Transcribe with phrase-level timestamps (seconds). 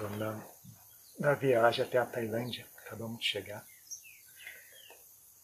[0.00, 0.42] Estou na,
[1.18, 3.62] na viagem até a Tailândia, acabamos de chegar.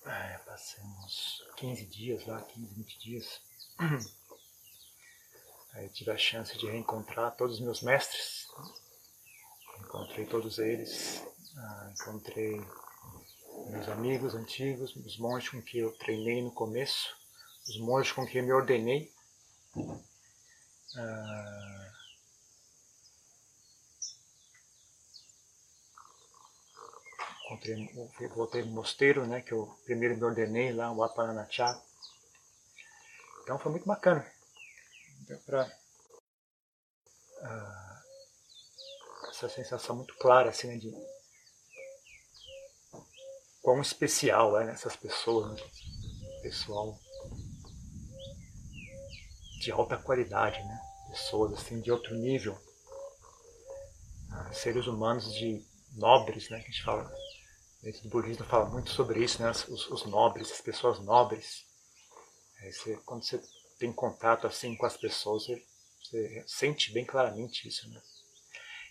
[0.07, 3.41] É, passamos 15 dias lá, 15, 20 dias.
[5.75, 8.47] Aí tive a chance de reencontrar todos os meus mestres.
[9.81, 11.23] Encontrei todos eles.
[11.59, 12.59] Ah, encontrei
[13.69, 17.15] meus amigos antigos, os monges com que eu treinei no começo,
[17.69, 19.13] os monges com quem eu me ordenei.
[20.97, 21.86] Ah,
[27.57, 31.81] encontrei, voltei no mosteiro, né, que eu primeiro me ordenei lá, o Aparanachá.
[33.43, 34.27] Então foi muito bacana.
[35.27, 35.65] Deu pra
[37.43, 37.97] uh,
[39.31, 40.93] essa sensação muito clara assim, né, de
[43.63, 45.69] quão especial é essas pessoas, né?
[46.43, 46.97] pessoal
[49.61, 50.81] de alta qualidade, né?
[51.11, 52.55] pessoas assim de outro nível,
[54.31, 56.61] uh, seres humanos de nobres, né?
[56.61, 57.13] que a gente fala
[57.87, 59.49] dentro do budismo fala muito sobre isso, né?
[59.49, 61.65] os, os nobres, as pessoas nobres.
[62.61, 63.41] Você, quando você
[63.79, 65.65] tem contato assim com as pessoas, você,
[66.03, 67.89] você sente bem claramente isso.
[67.89, 68.03] Né?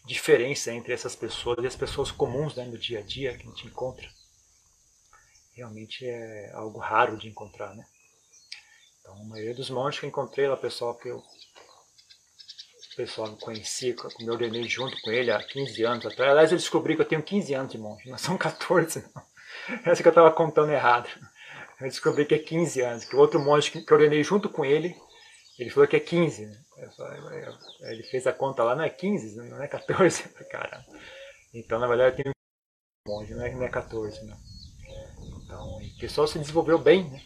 [0.06, 3.50] Diferença entre essas pessoas e as pessoas comuns né, no dia a dia que a
[3.50, 4.10] gente encontra.
[5.54, 7.86] Realmente é algo raro de encontrar, né?
[9.02, 11.22] Então, a maioria dos monges que eu encontrei lá, pessoal que eu
[12.96, 16.32] pessoal me conhecia, me ordenei junto com ele há 15 anos atrás.
[16.32, 19.24] Aliás, eu descobri que eu tenho 15 anos de monge, não são 14, não.
[19.86, 21.10] Essa que eu estava contando errado.
[21.80, 24.64] Eu descobri que é 15 anos, que o outro monge que eu ordenei junto com
[24.64, 24.96] ele,
[25.60, 26.46] ele falou que é 15.
[26.46, 26.58] Né?
[27.82, 30.24] Ele fez a conta lá, não é 15, não é 14.
[30.50, 30.86] Caramba.
[31.54, 32.34] Então, na verdade, eu tenho
[33.08, 34.38] um monge, não é, não é 14, não.
[35.44, 37.22] Então, o pessoal se desenvolveu bem, né?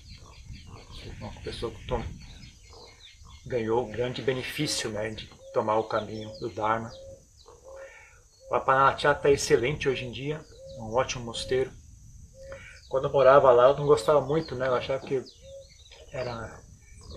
[1.20, 1.88] Uma pessoa que
[3.48, 6.92] ganhou um grande benefício né, de tomar o caminho do Dharma.
[8.50, 10.42] O Apanatya está excelente hoje em dia,
[10.78, 11.72] é um ótimo mosteiro.
[12.90, 14.68] Quando eu morava lá, eu não gostava muito, né?
[14.68, 15.24] Eu achava que
[16.12, 16.60] era,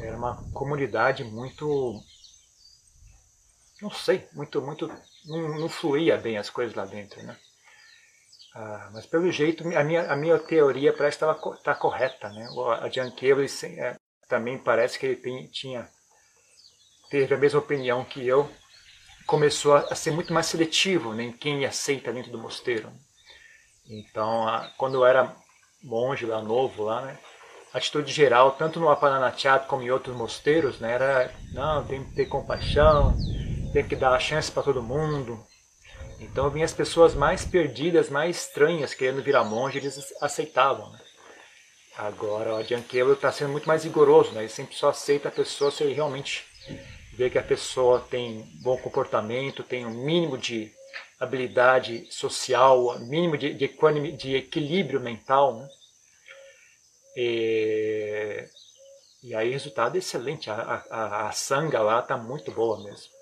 [0.01, 2.01] era uma comunidade muito.
[3.81, 4.61] Não sei, muito.
[4.61, 4.87] muito
[5.25, 7.37] não, não fluía bem as coisas lá dentro, né?
[8.55, 12.49] Ah, mas pelo jeito, a minha, a minha teoria parece estar tá correta, né?
[12.51, 13.97] O Kevler é,
[14.29, 15.89] também parece que ele tem, tinha,
[17.13, 18.51] teve a mesma opinião que eu,
[19.27, 22.91] começou a, ser muito mais seletivo né, em quem aceita dentro do mosteiro.
[23.87, 24.47] Então,
[24.79, 25.37] quando eu era
[25.83, 27.19] monge lá, novo lá, né?
[27.75, 30.93] A atitude geral, tanto no Apananachat como em outros mosteiros, né?
[30.93, 33.15] Era, não, tem que ter compaixão,
[33.75, 35.45] tem que dar a chance para todo mundo.
[36.19, 41.01] Então vinha as pessoas mais perdidas, mais estranhas, querendo virar monge, eles aceitavam, né?
[41.99, 44.41] Agora o Adyankelo está sendo muito mais rigoroso, né?
[44.41, 46.47] Ele sempre só aceita a pessoa se ele realmente
[47.13, 50.73] vê que a pessoa tem bom comportamento, tem um mínimo de
[51.21, 53.69] habilidade social, mínimo de, de,
[54.17, 55.69] de equilíbrio mental, né?
[57.15, 58.49] E,
[59.23, 63.13] e aí resultado é excelente, a, a, a sanga lá está muito boa mesmo.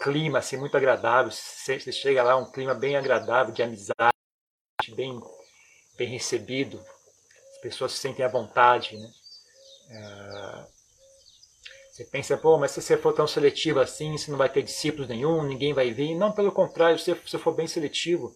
[0.00, 4.14] Clima assim, muito agradável, você, chega lá, um clima bem agradável, de amizade,
[4.94, 5.20] bem,
[5.96, 6.80] bem recebido,
[7.52, 9.10] as pessoas se sentem à vontade, né?
[9.90, 10.77] É,
[11.98, 15.08] você pensa, pô, mas se você for tão seletivo assim, você não vai ter discípulos
[15.08, 16.14] nenhum, ninguém vai vir.
[16.14, 18.32] Não, pelo contrário, se você for bem seletivo,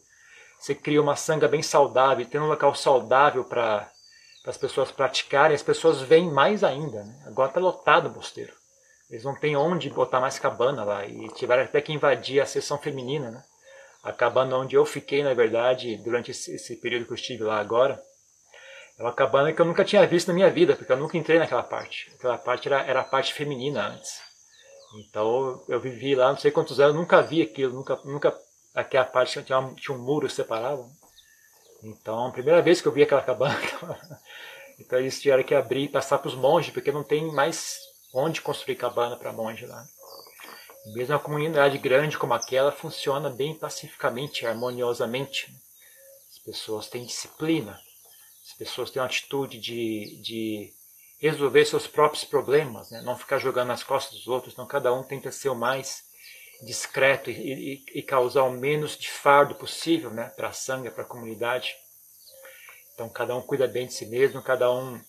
[0.58, 3.88] você cria uma sanga bem saudável, tem um local saudável para
[4.44, 7.04] as pessoas praticarem, as pessoas vêm mais ainda.
[7.04, 7.22] Né?
[7.24, 8.52] Agora está lotado o mosteiro.
[9.08, 12.78] Eles não têm onde botar mais cabana lá e tiveram até que invadir a seção
[12.78, 13.30] feminina.
[13.30, 13.44] Né?
[14.02, 18.02] A cabana onde eu fiquei, na verdade, durante esse, período que eu estive lá agora,
[18.98, 21.38] é uma cabana que eu nunca tinha visto na minha vida, porque eu nunca entrei
[21.38, 22.10] naquela parte.
[22.14, 24.20] Aquela parte era, era a parte feminina antes.
[24.94, 28.38] Então eu vivi lá não sei quantos anos, nunca vi aquilo, nunca, nunca
[28.74, 30.84] aquela parte tinha, um, tinha um muro separado.
[31.82, 33.58] Então, a primeira vez que eu vi aquela cabana,
[34.78, 37.76] então eles tiveram que abrir e passar para os monges, porque não tem mais
[38.14, 39.82] onde construir cabana para monge lá.
[40.94, 45.52] Mesmo uma comunidade grande como aquela funciona bem pacificamente, harmoniosamente.
[46.30, 47.78] As pessoas têm disciplina,
[48.44, 50.72] as pessoas têm uma atitude de, de
[51.20, 53.00] resolver seus próprios problemas, né?
[53.02, 56.04] não ficar jogando nas costas dos outros, então cada um tenta ser o mais
[56.64, 60.28] discreto e, e, e causar o menos de fardo possível né?
[60.36, 61.74] para a sangue, para a comunidade.
[62.94, 65.00] Então cada um cuida bem de si mesmo, cada um.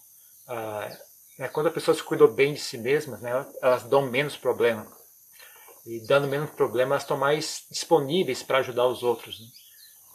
[0.48, 0.90] Ah,
[1.38, 1.48] né?
[1.48, 2.02] Quando as pessoas
[2.36, 3.46] bem de si mesmas, né?
[3.62, 4.86] elas dão menos problema.
[5.86, 9.40] E dando menos problema, elas estão mais disponíveis para ajudar os outros.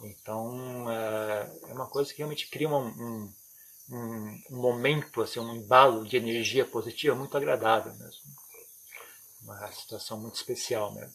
[0.01, 3.33] Então é, é uma coisa que realmente cria um, um,
[3.91, 8.21] um, momento, assim, um embalo de energia positiva muito agradável mesmo.
[9.43, 11.13] Uma situação muito especial mesmo.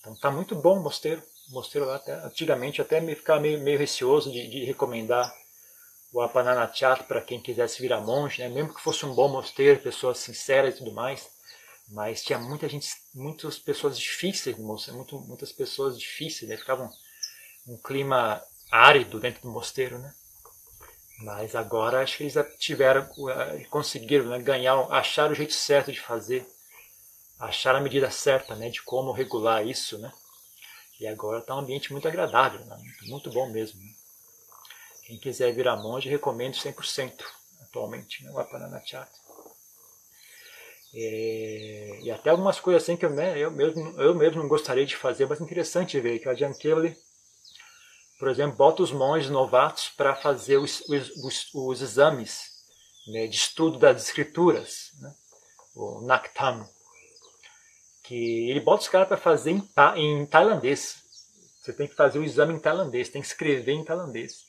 [0.00, 1.22] Então está muito bom o mosteiro.
[1.48, 5.34] O mosteiro lá, até, antigamente até me ficava meio, meio receoso de, de recomendar
[6.12, 8.48] o Apananachat para quem quisesse virar monge, né?
[8.48, 11.28] mesmo que fosse um bom mosteiro, pessoas sinceras e tudo mais.
[11.88, 16.56] Mas tinha muita gente, muitas pessoas difíceis mosteiro, muito, muitas pessoas difíceis, né?
[16.56, 16.90] ficava
[17.66, 20.14] um, clima árido dentro do mosteiro, né?
[21.20, 26.00] Mas agora acho que eles tiveram, eh, conseguiram né, ganhar, achar o jeito certo de
[26.00, 26.46] fazer,
[27.38, 30.12] achar a medida certa né, de como regular isso, né?
[30.98, 33.80] E agora está um ambiente muito agradável, né, muito, bom mesmo.
[33.80, 33.90] Né?
[35.06, 37.24] Quem quiser virar monge, recomendo 100%
[37.62, 39.10] atualmente, né, o Apananachat.
[40.92, 44.86] E, e até algumas coisas assim que eu, né, eu, mesmo, eu mesmo não gostaria
[44.86, 46.96] de fazer, mas interessante ver que a Jan Kelly
[48.18, 52.50] por exemplo, bota os monges novatos para fazer os, os, os, exames
[53.08, 55.14] né, de estudo das escrituras, né,
[55.74, 56.68] o Naktam,
[58.04, 61.02] que ele bota os caras para fazer em, em tailandês.
[61.60, 64.44] Você tem que fazer o exame em tailandês, tem que escrever em tailandês.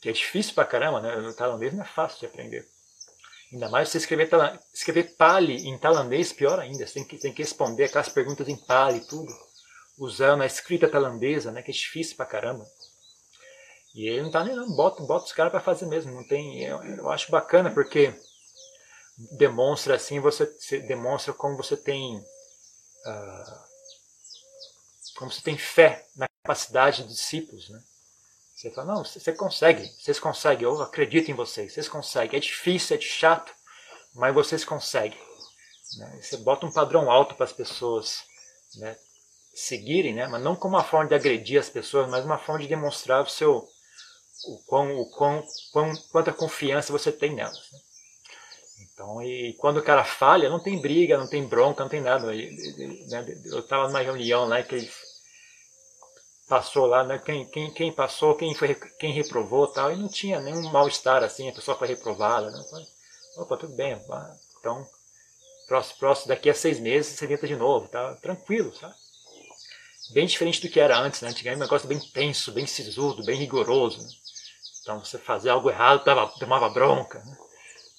[0.00, 1.16] Que é difícil pra caramba, né?
[1.16, 2.66] O tailandês não é fácil de aprender.
[3.52, 4.30] Ainda mais você escrever,
[4.72, 6.86] escrever Pali em tailandês, pior ainda.
[6.86, 9.32] Você tem que, tem que responder aquelas perguntas em Pali e tudo
[9.98, 12.66] usando a escrita tailandesa, né, que é difícil pra caramba.
[13.94, 16.64] E ele não tá nem não, bota, bota os caras para fazer mesmo, não tem,
[16.64, 18.14] eu, eu, acho bacana porque
[19.36, 23.72] demonstra assim, você, você demonstra como você tem uh,
[25.16, 27.80] como você tem fé na capacidade dos discípulos, né?
[28.56, 32.36] Você fala, não, você consegue, vocês conseguem, eu acredito em vocês, vocês conseguem.
[32.36, 33.52] É difícil, é chato,
[34.14, 35.18] mas vocês conseguem.
[35.98, 36.20] Né?
[36.22, 38.22] Você bota um padrão alto para as pessoas
[38.76, 38.96] né?
[39.54, 40.26] Seguirem, né?
[40.26, 43.28] mas não como uma forma de agredir as pessoas, mas uma forma de demonstrar o
[43.28, 43.66] seu
[44.44, 47.70] o quão, o quão, quão quanta confiança você tem nelas.
[47.72, 47.78] Né?
[48.92, 52.26] Então, e quando o cara falha, não tem briga, não tem bronca, não tem nada.
[52.26, 53.38] Né?
[53.44, 54.90] Eu estava numa reunião lá que ele
[56.48, 57.18] passou lá, né?
[57.18, 61.48] quem, quem, quem passou, quem, foi, quem reprovou tal, e não tinha nenhum mal-estar assim,
[61.48, 62.50] a pessoa foi reprovada.
[62.50, 62.62] Né?
[63.36, 63.98] Opa, tudo bem,
[64.58, 64.86] então
[65.68, 68.14] próximo, próximo, daqui a seis meses você tenta de novo, tá?
[68.16, 68.94] Tranquilo, sabe?
[70.10, 71.28] Bem diferente do que era antes, né?
[71.28, 74.02] Antigamente um negócio bem tenso, bem sisudo, bem rigoroso.
[74.02, 74.08] Né?
[74.82, 77.18] Então você fazer algo errado tava, tomava bronca.
[77.24, 77.36] Né?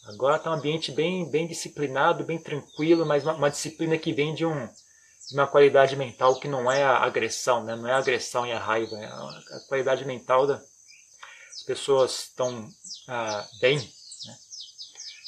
[0.05, 4.35] Agora está um ambiente bem, bem disciplinado, bem tranquilo, mas uma, uma disciplina que vem
[4.35, 4.69] de, um,
[5.31, 7.75] uma qualidade mental que não é a agressão, né?
[7.75, 12.69] não é a agressão e a raiva, é a qualidade mental da, as pessoas estão
[13.07, 13.77] ah, bem.
[13.77, 14.37] Né?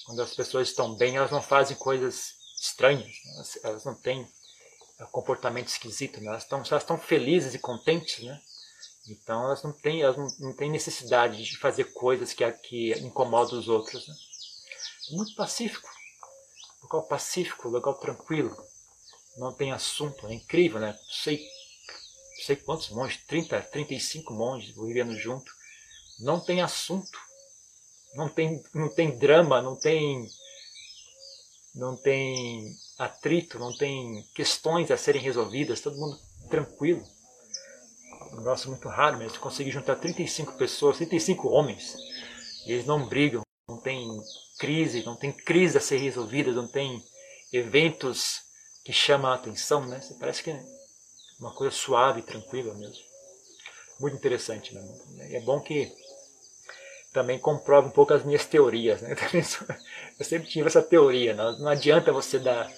[0.05, 3.33] Quando as pessoas estão bem, elas não fazem coisas estranhas, né?
[3.35, 4.27] elas, elas não têm
[4.97, 6.27] é um comportamento esquisito, né?
[6.27, 8.39] elas estão elas felizes e contentes, né?
[9.07, 13.59] Então elas não têm elas não, não têm necessidade de fazer coisas que que incomodam
[13.59, 14.15] os outros, né?
[15.11, 15.87] Muito pacífico,
[16.81, 18.55] local pacífico, local tranquilo,
[19.37, 20.97] não tem assunto, é incrível, né?
[21.09, 21.45] Sei
[22.45, 25.51] sei quantos monges, 30, 35 monges vivendo junto,
[26.19, 27.19] não tem assunto,
[28.15, 30.27] não tem não tem drama, não tem
[31.75, 36.17] não tem atrito, não tem questões a serem resolvidas, todo mundo
[36.49, 37.03] tranquilo.
[38.31, 41.95] Um negócio muito raro mesmo, conseguir juntar 35 pessoas, 35 homens,
[42.65, 44.07] e eles não brigam, não tem
[44.57, 47.03] crise, não tem crise a ser resolvida, não tem
[47.51, 48.41] eventos
[48.83, 49.99] que chamam a atenção, né?
[50.19, 50.63] Parece que é
[51.39, 53.03] uma coisa suave tranquila mesmo.
[53.99, 54.81] Muito interessante, né?
[55.31, 55.91] É bom que
[57.13, 59.15] também comprova um pouco as minhas teorias, né?
[60.19, 62.69] Eu sempre tive essa teoria, não, não adianta você dar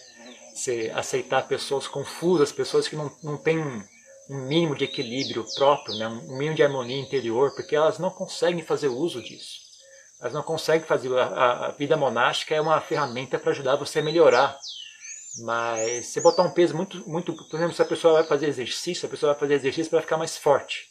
[0.57, 3.83] você aceitar pessoas confusas, pessoas que não, não têm um,
[4.29, 6.07] mínimo de equilíbrio próprio, né?
[6.07, 9.67] um mínimo de harmonia interior, porque elas não conseguem fazer uso disso.
[10.19, 11.15] Elas não conseguem fazer.
[11.17, 14.57] A, a vida monástica é uma ferramenta para ajudar você a melhorar.
[15.43, 17.33] Mas você botar um peso muito, muito.
[17.33, 20.17] Por exemplo, se a pessoa vai fazer exercício, a pessoa vai fazer exercício para ficar
[20.17, 20.87] mais forte.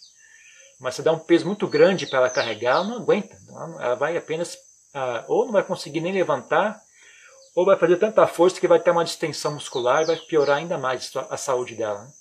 [0.78, 3.36] Mas você dá um peso muito grande para ela carregar, ela não aguenta.
[3.80, 4.56] Ela vai apenas.
[4.94, 6.80] Ah, ou não vai conseguir nem levantar,
[7.56, 10.76] ou vai fazer tanta força que vai ter uma distensão muscular e vai piorar ainda
[10.76, 12.04] mais a saúde dela.
[12.04, 12.12] Né?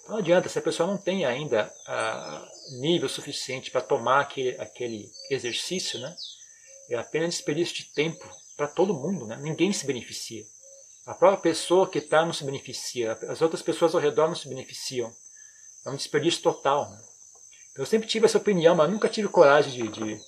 [0.00, 2.48] Então não adianta, se a pessoa não tem ainda ah,
[2.80, 6.12] nível suficiente para tomar aquele, aquele exercício, né?
[6.90, 9.38] é apenas desperdício de tempo para todo mundo, né?
[9.40, 10.42] ninguém se beneficia.
[11.06, 14.48] A própria pessoa que está não se beneficia, as outras pessoas ao redor não se
[14.48, 15.14] beneficiam.
[15.86, 16.90] É um desperdício total.
[16.90, 16.98] Né?
[17.76, 20.20] Eu sempre tive essa opinião, mas nunca tive coragem de, de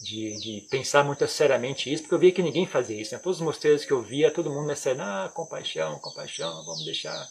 [0.00, 3.14] de, de, pensar muito seriamente isso, porque eu via que ninguém fazia isso.
[3.14, 3.20] Né?
[3.20, 7.28] Todos os mosteiros que eu via, todo mundo nessa, ah, compaixão, compaixão, vamos deixar,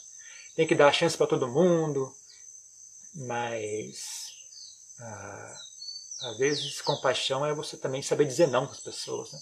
[0.55, 2.13] tem que dar chance para todo mundo,
[3.15, 4.27] mas
[5.00, 5.57] ah,
[6.24, 9.39] às vezes compaixão é você também saber dizer não para as pessoas, né?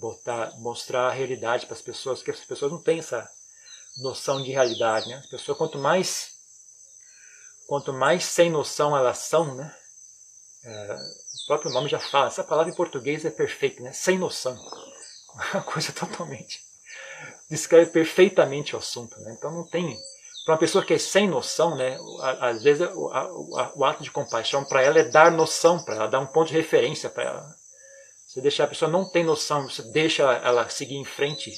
[0.00, 3.30] Botar, mostrar a realidade para as pessoas, que as pessoas não têm essa
[3.98, 5.08] noção de realidade.
[5.08, 5.16] Né?
[5.16, 6.32] As pessoas, quanto mais,
[7.66, 9.74] quanto mais sem noção elas são, né?
[10.64, 10.98] É,
[11.46, 13.92] o próprio nome já fala, essa palavra em português é perfeita, né?
[13.92, 14.58] sem noção.
[15.54, 16.60] Uma coisa totalmente.
[17.48, 19.16] descreve perfeitamente o assunto.
[19.20, 19.32] Né?
[19.38, 19.96] Então não tem.
[20.44, 21.98] Para uma pessoa que é sem noção, né,
[22.40, 26.08] às vezes o, a, o ato de compaixão para ela é dar noção para ela,
[26.08, 27.54] dar um ponto de referência para ela.
[28.26, 31.52] Você deixar a pessoa não tem noção, você deixa ela seguir em frente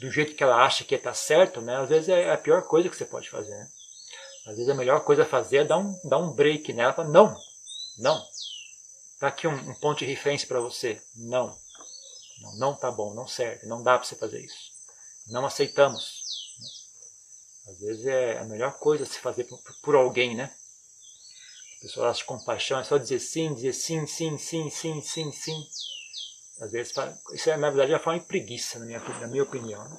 [0.00, 1.76] do jeito que ela acha que está certo, né?
[1.76, 3.54] Às vezes é a pior coisa que você pode fazer.
[3.54, 3.68] Né?
[4.46, 6.92] Às vezes a melhor coisa a fazer é dar um, dar um break nela.
[6.92, 7.36] Falar, não,
[7.98, 8.22] não.
[9.24, 11.00] Tá aqui um, um ponto de referência para você.
[11.16, 11.58] Não.
[12.42, 14.70] Não, não tá bom, não serve, não dá para você fazer isso.
[15.28, 16.22] Não aceitamos.
[17.66, 20.54] Às vezes é a melhor coisa a se fazer por, por alguém, né?
[21.76, 25.66] As pessoas acham compaixão, é só dizer sim, dizer sim, sim, sim, sim, sim, sim.
[26.60, 26.92] Às vezes,
[27.32, 29.82] isso é, na verdade é uma forma de preguiça, na minha, na minha opinião.
[29.88, 29.98] Né?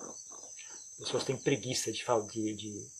[0.99, 2.91] As pessoas têm preguiça de falar de, de.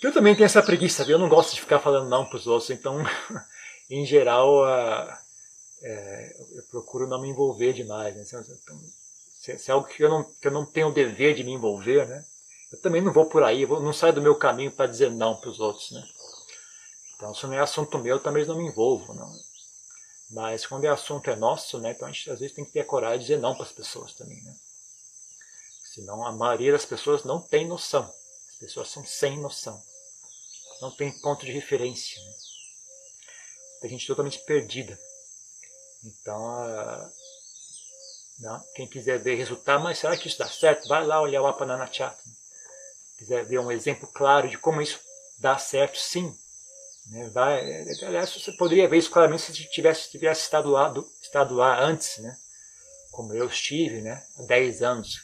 [0.00, 1.16] Eu também tenho essa preguiça, viu?
[1.16, 3.02] eu não gosto de ficar falando não para os outros, então,
[3.90, 5.20] em geral, a,
[5.82, 8.14] é, eu procuro não me envolver demais.
[8.14, 8.24] Né?
[8.26, 8.42] Então,
[9.40, 11.52] se, se, é algo que eu, não, que eu não tenho o dever de me
[11.52, 12.24] envolver, né?
[12.72, 15.36] eu também não vou por aí, eu não saio do meu caminho para dizer não
[15.36, 15.90] para os outros.
[15.92, 16.06] Né?
[17.16, 19.14] Então, se não é assunto meu, eu também não me envolvo.
[19.14, 19.32] Não.
[20.30, 22.80] Mas quando o assunto é nosso, né, então a gente às vezes tem que ter
[22.80, 24.42] a coragem de dizer não para as pessoas também.
[24.42, 24.54] Né?
[25.94, 28.04] Senão a maioria das pessoas não tem noção.
[28.50, 29.82] As pessoas são sem noção.
[30.80, 32.22] Não tem ponto de referência.
[32.22, 32.32] Né?
[33.80, 34.98] Tem gente totalmente perdida.
[36.04, 37.10] Então,
[38.40, 40.88] não, quem quiser ver resultado, mas será que isso dá certo?
[40.88, 42.16] Vai lá olhar o Apanana Chat.
[42.24, 42.32] Né?
[43.18, 45.00] Quiser ver um exemplo claro de como isso
[45.40, 46.32] dá certo, sim.
[47.08, 47.28] Né?
[47.30, 51.82] Vai, aliás, você poderia ver isso claramente se tivesse, tivesse estado, lá, do, estado lá
[51.82, 52.36] antes, né?
[53.10, 54.24] como eu estive, né?
[54.38, 55.16] há 10 anos,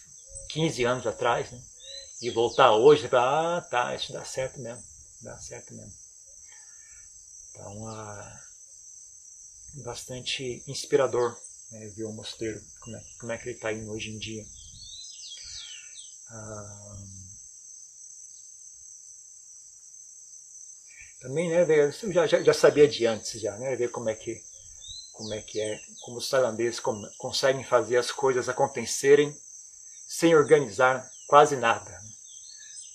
[0.49, 1.61] 15 anos atrás, né?
[2.21, 4.83] e voltar hoje e falar, ah, tá, isso dá certo mesmo,
[5.23, 6.04] dá certo mesmo.
[7.55, 8.41] Então, ah,
[9.85, 11.39] bastante inspirador
[11.71, 14.45] né, ver o mosteiro, como é, como é que ele está indo hoje em dia.
[16.31, 16.97] Ah,
[21.21, 24.43] também, né, eu já, já, sabia de antes já, né, ver como é que
[25.13, 26.81] como é que é, como os tailandeses
[27.17, 29.35] conseguem fazer as coisas acontecerem
[30.09, 32.03] sem organizar quase nada.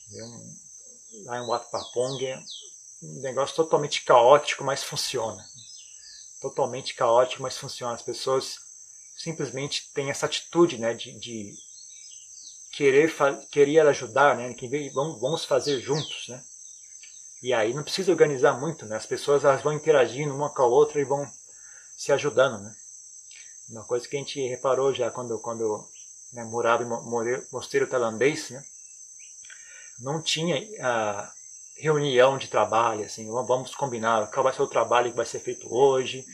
[0.09, 0.53] Né?
[1.23, 2.43] Lá em Wat Papong
[3.01, 5.43] um negócio totalmente caótico, mas funciona.
[6.41, 7.93] Totalmente caótico, mas funciona.
[7.93, 8.55] As pessoas
[9.17, 11.53] simplesmente têm essa atitude né, de, de
[12.71, 13.13] querer,
[13.51, 16.27] querer ajudar, né, que vamos fazer juntos.
[16.27, 16.43] Né?
[17.41, 18.97] E aí não precisa organizar muito, né?
[18.97, 21.25] As pessoas elas vão interagindo uma com a outra e vão
[21.95, 22.75] se ajudando, né?
[23.69, 25.87] Uma coisa que a gente reparou já quando quando
[26.33, 26.87] né, morava em
[27.51, 28.63] mosteiro tailandês, né?
[29.99, 31.31] Não tinha a
[31.79, 35.73] reunião de trabalho, assim, vamos combinar qual vai ser o trabalho que vai ser feito
[35.73, 36.25] hoje,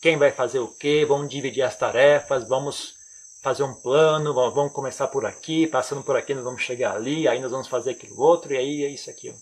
[0.00, 2.94] quem vai fazer o quê, vamos dividir as tarefas, vamos
[3.42, 7.40] fazer um plano, vamos começar por aqui, passando por aqui nós vamos chegar ali, aí
[7.40, 9.32] nós vamos fazer aquilo outro, e aí é isso aqui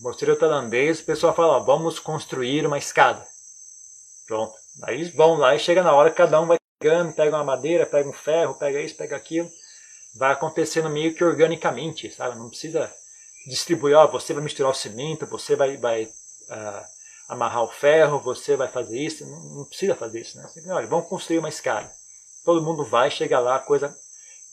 [0.00, 3.24] mosteiro tailandês, o pessoal fala, ó, vamos construir uma escada.
[4.26, 4.54] Pronto.
[4.82, 8.08] Aí vão lá e chega na hora cada um vai pegando, pega uma madeira, pega
[8.08, 9.50] um ferro, pega isso, pega aquilo.
[10.16, 12.38] Vai acontecendo meio que organicamente, sabe?
[12.38, 12.90] Não precisa
[13.46, 16.84] distribuir, ó, você vai misturar o cimento, você vai, vai uh,
[17.28, 19.26] amarrar o ferro, você vai fazer isso.
[19.26, 20.48] Não, não precisa fazer isso, né?
[20.48, 21.90] Você, olha, vamos construir uma escada.
[22.44, 23.96] Todo mundo vai, chega lá, a coisa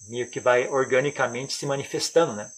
[0.08, 2.52] meio que vai organicamente se manifestando, né?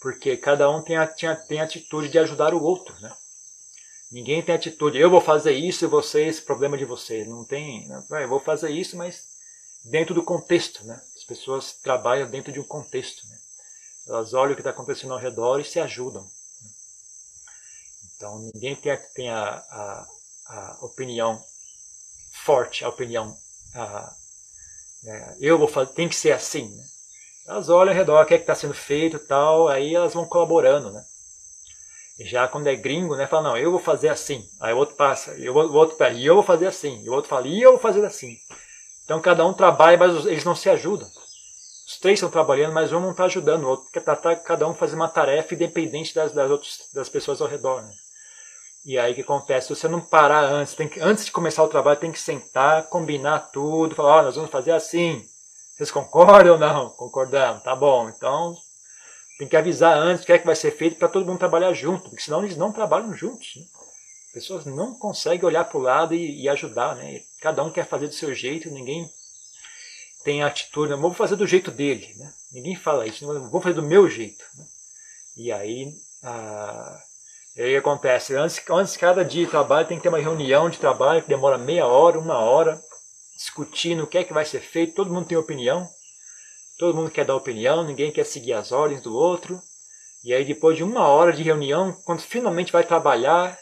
[0.00, 3.12] porque cada um tem a, tem a atitude de ajudar o outro, né?
[4.10, 7.28] Ninguém tem atitude, eu vou fazer isso e vocês, problema de vocês.
[7.28, 8.02] Não tem, né?
[8.10, 9.24] eu vou fazer isso, mas
[9.84, 10.98] dentro do contexto, né?
[11.16, 13.37] As pessoas trabalham dentro de um contexto, né?
[14.08, 16.22] Elas olham o que está acontecendo ao redor e se ajudam.
[16.22, 16.28] Né?
[18.16, 18.74] Então ninguém
[19.14, 20.06] tem, a, a,
[20.46, 21.40] a, opinião
[22.44, 23.36] forte, a opinião,
[23.74, 24.12] a,
[25.04, 26.84] é, eu vou fazer, tem que ser assim, né?
[27.46, 30.90] elas olham ao redor, o que é está sendo feito tal, aí elas vão colaborando,
[30.90, 31.02] né?
[32.20, 34.44] Já quando é gringo, né, fala, não, eu vou fazer assim.
[34.60, 37.02] Aí o outro passa, e o outro pega, e eu vou fazer assim.
[37.04, 38.36] E o outro fala, e eu vou fazer assim.
[39.04, 41.08] Então cada um trabalha, mas eles não se ajudam.
[41.88, 44.74] Os três estão trabalhando, mas um não está ajudando, o outro está tá, cada um
[44.74, 47.80] fazendo uma tarefa independente das, das, outras, das pessoas ao redor.
[47.80, 47.90] Né?
[48.84, 49.68] E aí o que acontece?
[49.68, 52.90] Se você não parar antes, tem que, antes de começar o trabalho, tem que sentar,
[52.90, 55.24] combinar tudo, falar, oh, nós vamos fazer assim.
[55.74, 56.90] Vocês concordam ou não?
[56.90, 58.10] Concordamos, tá bom.
[58.10, 58.54] Então
[59.38, 61.72] tem que avisar antes o que é que vai ser feito para todo mundo trabalhar
[61.72, 63.48] junto, porque senão eles não trabalham juntos.
[63.56, 63.62] Né?
[64.26, 67.20] As pessoas não conseguem olhar para o lado e, e, ajudar, né?
[67.40, 69.08] Cada um quer fazer do seu jeito, ninguém
[70.28, 72.30] tem a atitude, vou fazer do jeito dele, né?
[72.52, 74.44] Ninguém fala isso, vou fazer do meu jeito.
[74.58, 74.64] Né?
[75.38, 75.90] E aí,
[76.22, 76.98] ah,
[77.56, 81.22] aí acontece, antes, antes cada dia de trabalho tem que ter uma reunião de trabalho
[81.22, 82.78] que demora meia hora, uma hora,
[83.38, 85.88] discutindo o que é que vai ser feito, todo mundo tem opinião,
[86.78, 89.58] todo mundo quer dar opinião, ninguém quer seguir as ordens do outro.
[90.22, 93.58] E aí depois de uma hora de reunião, quando finalmente vai trabalhar,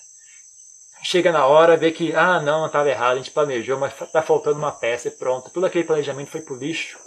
[1.07, 4.59] chega na hora, vê que, ah, não, estava errado, a gente planejou, mas está faltando
[4.59, 5.51] uma peça e pronto.
[5.51, 6.99] Todo aquele planejamento foi pro lixo.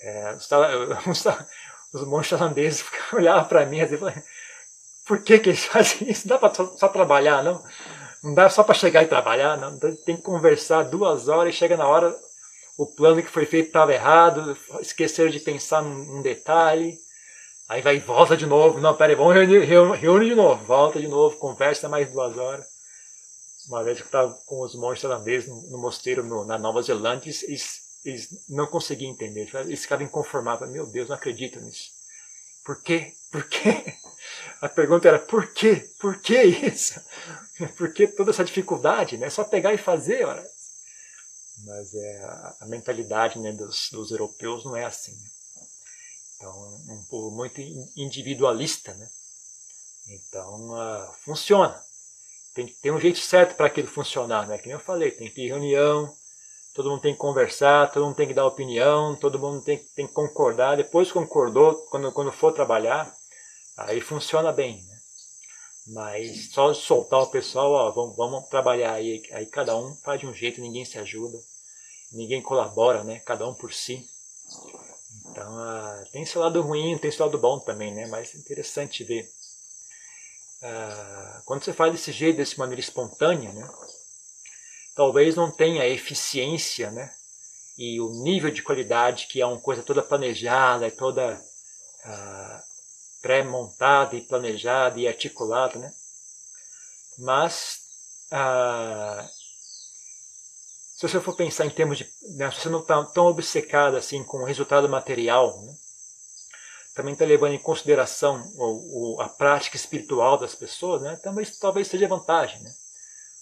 [0.00, 0.48] É, os,
[1.94, 4.12] os, monges holandeses olhavam para mim e diziam,
[5.06, 6.26] por que, que eles fazem isso?
[6.26, 7.62] Não dá para só, trabalhar, não?
[8.24, 9.78] Não dá só para chegar e trabalhar, não.
[9.78, 12.12] Tem que conversar duas horas e chega na hora,
[12.76, 16.98] o plano que foi feito estava errado, esqueceram de pensar num, num detalhe.
[17.68, 18.80] Aí vai e volta de novo.
[18.80, 20.64] Não, peraí, vamos reunir, reúne de novo.
[20.64, 22.71] Volta de novo, conversa mais duas horas.
[23.68, 27.30] Uma vez eu estava com os monges holandeses no, no mosteiro no, na Nova Zelândia,
[27.30, 29.48] eles, eles não conseguiam entender.
[29.54, 30.68] Eles ficavam inconformados.
[30.68, 31.90] Meu Deus, não acredito nisso.
[32.64, 33.12] Por quê?
[33.30, 33.94] Por quê?
[34.60, 35.90] A pergunta era por quê?
[35.98, 37.00] Por que isso?
[37.76, 39.16] Por que toda essa dificuldade?
[39.16, 39.28] Né?
[39.28, 40.24] Só pegar e fazer.
[40.24, 40.44] Ora.
[41.64, 42.24] Mas é,
[42.60, 45.12] a, mentalidade né, dos, dos europeus não é assim.
[45.12, 45.30] Né?
[46.36, 47.60] Então, um povo muito
[47.96, 49.08] individualista, né?
[50.08, 51.80] Então, uh, funciona.
[52.54, 54.58] Tem que ter um jeito certo para aquilo funcionar, né?
[54.58, 56.12] Como eu falei, tem que ter reunião,
[56.74, 60.06] todo mundo tem que conversar, todo mundo tem que dar opinião, todo mundo tem, tem
[60.06, 60.76] que concordar.
[60.76, 63.12] Depois concordou, quando, quando for trabalhar,
[63.76, 64.98] aí funciona bem, né?
[65.86, 70.26] Mas só soltar o pessoal, ó, vamos, vamos trabalhar aí, aí cada um faz de
[70.26, 71.38] um jeito, ninguém se ajuda,
[72.12, 73.20] ninguém colabora, né?
[73.20, 74.06] Cada um por si.
[75.30, 78.06] Então, ah, tem seu lado ruim, tem seu lado bom também, né?
[78.06, 79.28] Mas é interessante ver.
[80.62, 83.68] Ah, quando você faz desse jeito, dessa maneira espontânea, né?
[84.94, 87.12] Talvez não tenha a eficiência, né?
[87.76, 91.40] E o nível de qualidade que é uma coisa toda planejada, toda
[92.04, 92.62] ah,
[93.20, 95.92] pré-montada e planejada e articulada, né?
[97.18, 97.80] Mas
[98.30, 99.28] ah,
[101.02, 102.08] se você for pensar em termos de.
[102.36, 105.74] Né, se você não está tão obcecado assim com o resultado material, né,
[106.94, 111.88] também está levando em consideração o, o, a prática espiritual das pessoas, né, talvez, talvez
[111.88, 112.60] seja vantagem.
[112.62, 112.70] Né?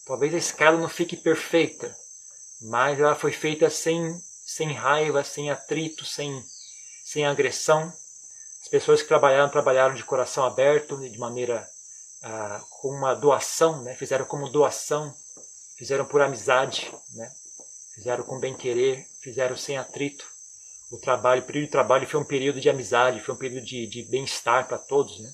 [0.07, 1.95] Talvez a escala não fique perfeita,
[2.63, 6.43] mas ela foi feita sem, sem raiva, sem atrito, sem,
[7.05, 7.93] sem agressão.
[8.63, 11.67] As pessoas que trabalharam, trabalharam de coração aberto, de maneira
[12.23, 13.95] ah, com uma doação, né?
[13.95, 15.13] fizeram como doação,
[15.77, 17.31] fizeram por amizade, né?
[17.95, 20.30] fizeram com bem querer, fizeram sem atrito.
[20.91, 23.87] O trabalho, o período de trabalho foi um período de amizade, foi um período de,
[23.87, 25.31] de bem-estar para todos, né?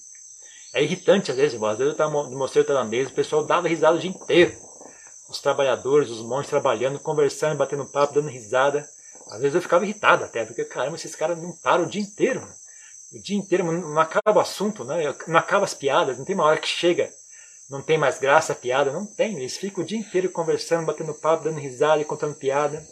[0.75, 3.97] É irritante às vezes, às vezes eu estava no mosteiro tailandês, o pessoal dava risada
[3.97, 4.55] o dia inteiro.
[5.29, 8.87] Os trabalhadores, os monges trabalhando, conversando, batendo papo, dando risada.
[9.31, 12.42] Às vezes eu ficava irritado até, porque caramba, esses caras não param o dia inteiro.
[12.42, 12.55] Mano.
[13.12, 15.14] O dia inteiro não acaba o assunto, né?
[15.27, 17.11] não acaba as piadas, não tem uma hora que chega
[17.69, 18.92] não tem mais graça a piada?
[18.92, 19.37] Não tem.
[19.37, 22.85] Eles ficam o dia inteiro conversando, batendo papo, dando risada e contando piada.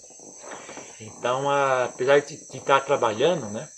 [1.00, 3.68] Então, apesar de, de estar trabalhando, né,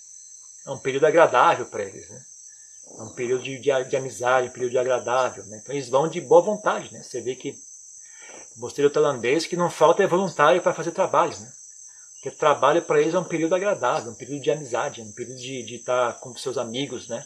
[0.67, 2.09] é um período agradável para eles.
[2.09, 2.21] Né?
[2.99, 5.45] É um período de, de, de, amizade, um período agradável.
[5.47, 5.61] Né?
[5.63, 6.93] Então, eles vão de boa vontade.
[6.93, 7.03] Né?
[7.03, 7.57] Você vê que
[8.57, 11.39] o mosteiro tailandês que não falta é voluntário para fazer trabalho.
[11.39, 11.53] Né?
[12.27, 15.63] Porque trabalho para eles é um período agradável, um período de amizade, um período de,
[15.63, 17.25] de estar com seus amigos, né?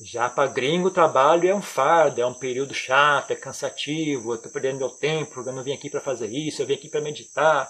[0.00, 4.52] Já para gringo, trabalho é um fardo, é um período chato, é cansativo, eu estou
[4.52, 7.68] perdendo meu tempo, eu não vim aqui para fazer isso, eu vim aqui para meditar.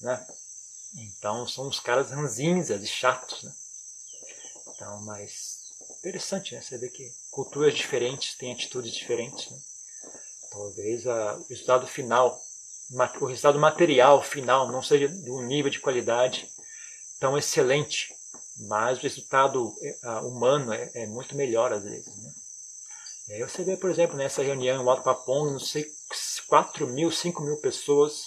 [0.00, 0.26] Né?
[0.96, 3.42] Então são uns caras ranzinhas e chatos.
[3.42, 3.52] Né?
[4.74, 5.58] Então, mas
[5.98, 6.60] interessante, né?
[6.60, 9.50] Você vê que culturas diferentes têm atitudes diferentes.
[9.50, 9.58] Né?
[10.50, 12.40] Talvez a, o resultado final,
[13.20, 16.48] o resultado material final não seja de um nível de qualidade
[17.18, 18.16] tão excelente
[18.58, 22.16] mas o resultado uh, humano é, é, muito melhor às vezes.
[22.16, 22.32] Né?
[23.28, 25.86] E aí você vê, por exemplo, nessa reunião em Alto Papong, não sei,
[26.48, 28.22] 4 mil, 5 mil pessoas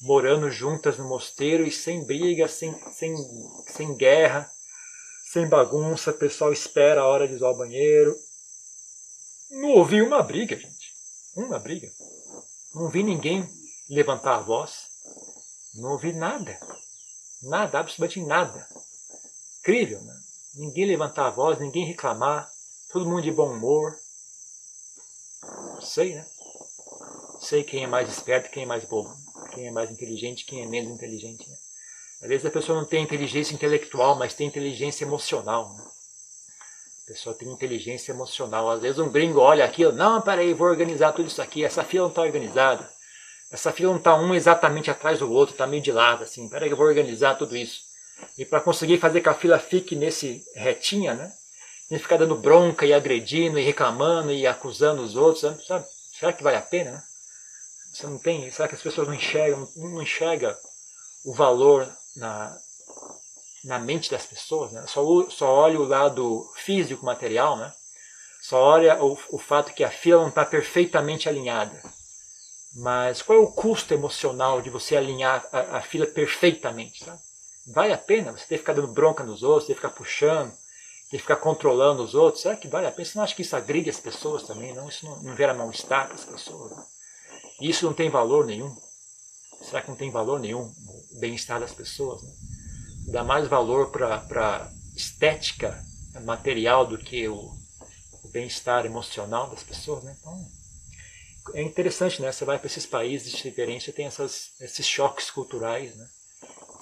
[0.00, 3.14] morando juntas no mosteiro e sem briga, sem, sem,
[3.66, 4.50] sem guerra,
[5.32, 8.16] sem bagunça, o pessoal espera a hora de usar o banheiro.
[9.50, 10.94] Não ouvi uma briga, gente.
[11.36, 11.90] Uma briga.
[12.74, 13.48] Não vi ninguém
[13.88, 14.88] levantar a voz.
[15.74, 16.58] Não ouvi nada.
[17.42, 18.68] Nada, absolutamente nada
[19.60, 20.14] incrível, né?
[20.54, 22.50] Ninguém levantar a voz, ninguém reclamar,
[22.92, 23.96] todo mundo de bom humor.
[25.80, 26.26] Sei, né?
[27.40, 29.14] Sei quem é mais esperto, quem é mais bobo,
[29.50, 31.48] quem é mais inteligente, quem é menos inteligente.
[31.48, 31.56] Né?
[32.22, 35.74] Às vezes a pessoa não tem inteligência intelectual, mas tem inteligência emocional.
[35.74, 35.84] Né?
[37.04, 38.70] A pessoa tem inteligência emocional.
[38.70, 42.04] Às vezes um gringo olha aquilo, não, peraí, vou organizar tudo isso aqui, essa fila
[42.04, 42.88] não está organizada.
[43.50, 46.48] essa fila não está um exatamente atrás do outro, está meio de lado, assim.
[46.48, 47.80] Peraí eu vou organizar tudo isso.
[48.38, 51.32] E para conseguir fazer que a fila fique nesse retinha, né?
[51.90, 55.84] E ficar dando bronca e agredindo e reclamando e acusando os outros, sabe?
[56.18, 57.02] Será que vale a pena, né?
[57.92, 60.56] Você não tem, será que as pessoas não enxergam, não enxerga
[61.24, 62.56] o valor na,
[63.64, 64.84] na mente das pessoas, né?
[64.86, 67.72] Só, só olha o lado físico, material, né?
[68.42, 71.82] Só olha o, o fato que a fila não está perfeitamente alinhada.
[72.76, 77.04] Mas qual é o custo emocional de você alinhar a, a fila perfeitamente?
[77.04, 77.20] Sabe?
[77.66, 80.50] Vale a pena você ter que ficar dando bronca nos outros, ter que ficar puxando,
[81.10, 82.42] ter que ficar controlando os outros?
[82.42, 83.04] Será que vale a pena?
[83.04, 84.72] Você não acha que isso agride as pessoas também?
[84.74, 84.88] Não?
[84.88, 86.72] Isso não, não gera mal-estar para as pessoas?
[87.60, 88.74] Isso não tem valor nenhum?
[89.62, 92.22] Será que não tem valor nenhum o bem-estar das pessoas?
[92.22, 92.30] Né?
[93.08, 95.78] Dá mais valor para a estética
[96.24, 97.36] material do que o,
[98.22, 100.02] o bem-estar emocional das pessoas?
[100.04, 100.16] Né?
[100.18, 100.46] Então,
[101.54, 102.30] é interessante, né?
[102.32, 106.08] Você vai para esses países de referência tem essas, esses choques culturais, né?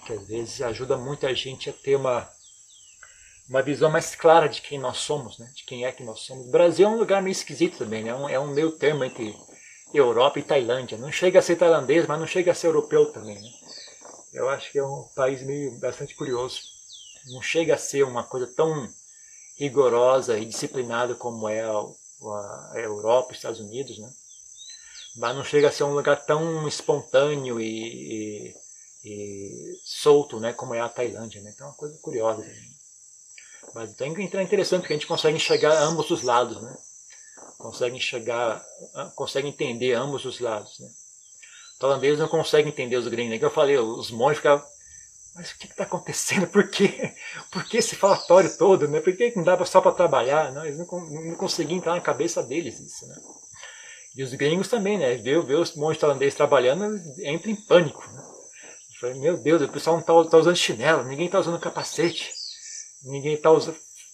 [0.06, 2.28] Que às vezes ajuda muita gente a ter uma,
[3.48, 5.50] uma visão mais clara de quem nós somos, né?
[5.54, 6.46] De quem é que nós somos.
[6.46, 8.10] O Brasil é um lugar meio esquisito também, né?
[8.10, 9.34] É um, é um meio termo entre
[9.92, 10.98] Europa e Tailândia.
[10.98, 13.51] Não chega a ser tailandês, mas não chega a ser europeu também, né?
[14.33, 16.61] Eu acho que é um país meio bastante curioso.
[17.33, 18.88] Não chega a ser uma coisa tão
[19.57, 24.09] rigorosa e disciplinada como é a, a Europa, os Estados Unidos, né?
[25.18, 28.55] mas não chega a ser um lugar tão espontâneo e, e,
[29.05, 31.42] e solto né, como é a Tailândia.
[31.42, 31.51] Né?
[31.53, 32.44] Então é uma coisa curiosa.
[33.74, 36.62] Mas então, é interessante porque a gente consegue enxergar ambos os lados.
[36.62, 36.77] Né?
[37.59, 38.64] Consegue enxergar,
[39.14, 40.79] consegue entender ambos os lados.
[40.79, 40.88] Né?
[41.81, 43.31] O não consegue entender os gringos.
[43.31, 43.38] Né?
[43.38, 44.64] Que eu falei, os monges ficavam
[45.38, 46.48] mas o que está acontecendo?
[46.48, 47.14] Por quê?
[47.53, 48.88] Por que esse falatório todo?
[48.88, 49.01] Né?
[49.01, 50.53] Por que não dava só para trabalhar?
[50.53, 53.07] Não, eles não, não conseguiam entrar na cabeça deles isso.
[53.07, 53.14] Né?
[54.16, 55.14] E os gringos também, né?
[55.14, 58.05] Vê, vê os monges tailandeses trabalhando, entra em pânico.
[58.11, 59.14] Né?
[59.14, 62.33] Meu Deus, o pessoal não está tá usando chinelo, ninguém está usando capacete,
[63.05, 63.51] ninguém está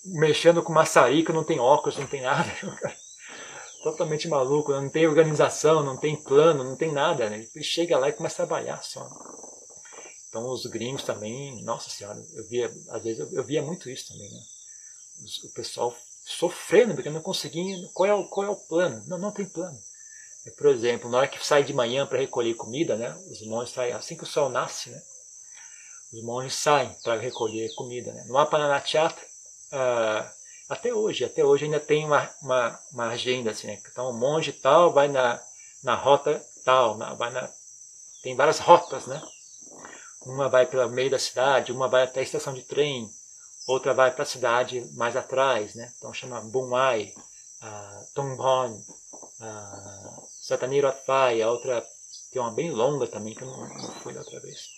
[0.04, 2.52] mexendo com maçarica, não tem óculos, não tem nada.
[3.84, 7.28] Totalmente maluco, não tem organização, não tem plano, não tem nada.
[7.28, 7.46] Né?
[7.54, 9.06] Ele chega lá e começa a trabalhar só.
[10.26, 14.08] Então os gringos também, nossa senhora, eu via, às vezes eu, eu via muito isso
[14.08, 14.40] também, né?
[15.44, 15.94] O pessoal
[16.24, 17.76] sofrendo porque não conseguia.
[17.92, 19.04] Qual é o, qual é o plano?
[19.06, 19.78] Não, não tem plano.
[20.56, 23.14] Por exemplo, na hora que sai de manhã para recolher comida, né?
[23.30, 25.02] Os monges saem assim que o sol nasce, né?
[26.10, 28.24] Os monges saem para recolher comida, né?
[28.26, 29.20] No Apananachata,
[29.72, 33.80] uh, até hoje, até hoje ainda tem uma, uma, uma agenda assim, né?
[33.90, 35.40] Então o monge tal vai na,
[35.82, 37.48] na rota tal, na, vai na,
[38.22, 39.22] tem várias rotas, né?
[40.22, 43.08] Uma vai pelo meio da cidade, uma vai até a estação de trem,
[43.66, 45.92] outra vai para a cidade mais atrás, né?
[45.98, 47.12] Então chama Bunwai,
[47.62, 51.86] uh, Tongbon, uh, Satanirotpai, a outra
[52.32, 54.73] tem uma bem longa também, que eu não, não fui da outra vez.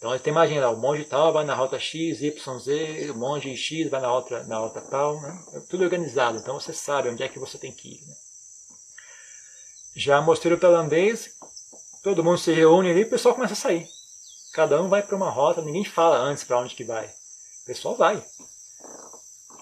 [0.00, 3.54] Então tem imagina lá, o monge tal vai na rota X, Y, Z, o monge
[3.54, 5.38] X vai na outra, na outra tal, né?
[5.52, 8.00] É tudo organizado, então você sabe onde é que você tem que ir.
[8.08, 8.14] Né?
[9.94, 11.32] Já o tailandês,
[12.02, 13.86] todo mundo se reúne ali e o pessoal começa a sair.
[14.54, 17.04] Cada um vai para uma rota, ninguém fala antes para onde que vai.
[17.04, 18.24] O pessoal vai.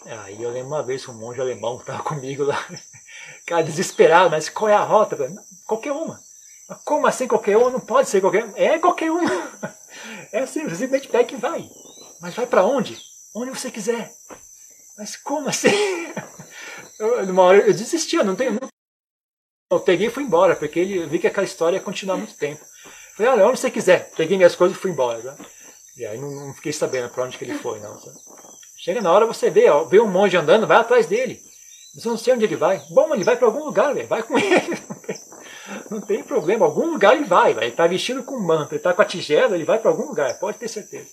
[0.07, 2.65] Aí eu lembro uma vez um monge alemão que estava comigo lá,
[3.45, 5.17] cara desesperado, mas qual é a rota?
[5.67, 6.21] Qualquer uma.
[6.85, 7.71] Como assim qualquer uma?
[7.71, 8.57] Não pode ser qualquer uma.
[8.57, 9.78] É qualquer uma.
[10.33, 11.69] É assim, você simplesmente pega e vai.
[12.21, 12.99] Mas vai para onde?
[13.35, 14.11] Onde você quiser.
[14.97, 15.69] Mas como assim?
[16.99, 18.59] Eu, numa hora eu desisti, eu não tenho.
[19.71, 22.61] Eu peguei e fui embora, porque ele vi que aquela história ia continuar muito tempo.
[23.17, 24.11] Falei, olha, onde você quiser.
[24.17, 25.23] Peguei minhas coisas e fui embora.
[25.23, 25.37] Né?
[25.97, 27.97] E aí não, não, fiquei sabendo para onde que ele foi, não.
[28.79, 31.41] Chega na hora você vê, ó, vê um monge andando, vai atrás dele.
[31.95, 32.81] Você não sei onde ele vai.
[32.91, 34.09] Bom, ele vai para algum lugar, véio.
[34.09, 34.79] vai com ele.
[35.91, 36.65] Não tem, problema.
[36.65, 37.53] Algum lugar ele vai.
[37.53, 40.39] Ele está vestido com manto, ele está com a tigela, ele vai para algum lugar,
[40.39, 41.09] pode ter certeza.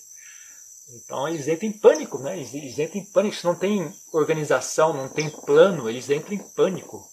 [0.94, 2.38] Então eles entram em pânico, né?
[2.38, 3.36] Eles, entram em pânico.
[3.36, 7.04] Se não tem organização, não tem plano, eles entram em pânico.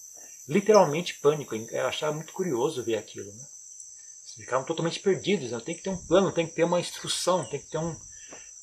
[0.48, 1.54] Literalmente pânico.
[1.54, 3.26] Eu achava muito curioso ver aquilo.
[3.26, 3.32] Né?
[3.32, 5.50] Eles ficavam totalmente perdidos.
[5.50, 5.60] Né?
[5.60, 7.96] Tem que ter um plano, tem que ter uma instrução, tem que ter um,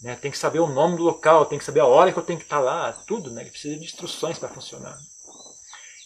[0.02, 0.16] né?
[0.16, 2.40] Tem que saber o nome do local, tem que saber a hora que eu tenho
[2.40, 3.42] que estar lá, tudo, né?
[3.42, 4.98] Ele precisa de instruções para funcionar.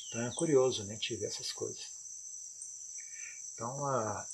[0.10, 0.98] Então é curioso, né?
[0.98, 1.95] Te ver essas coisas.
[3.56, 4.26] Então ah,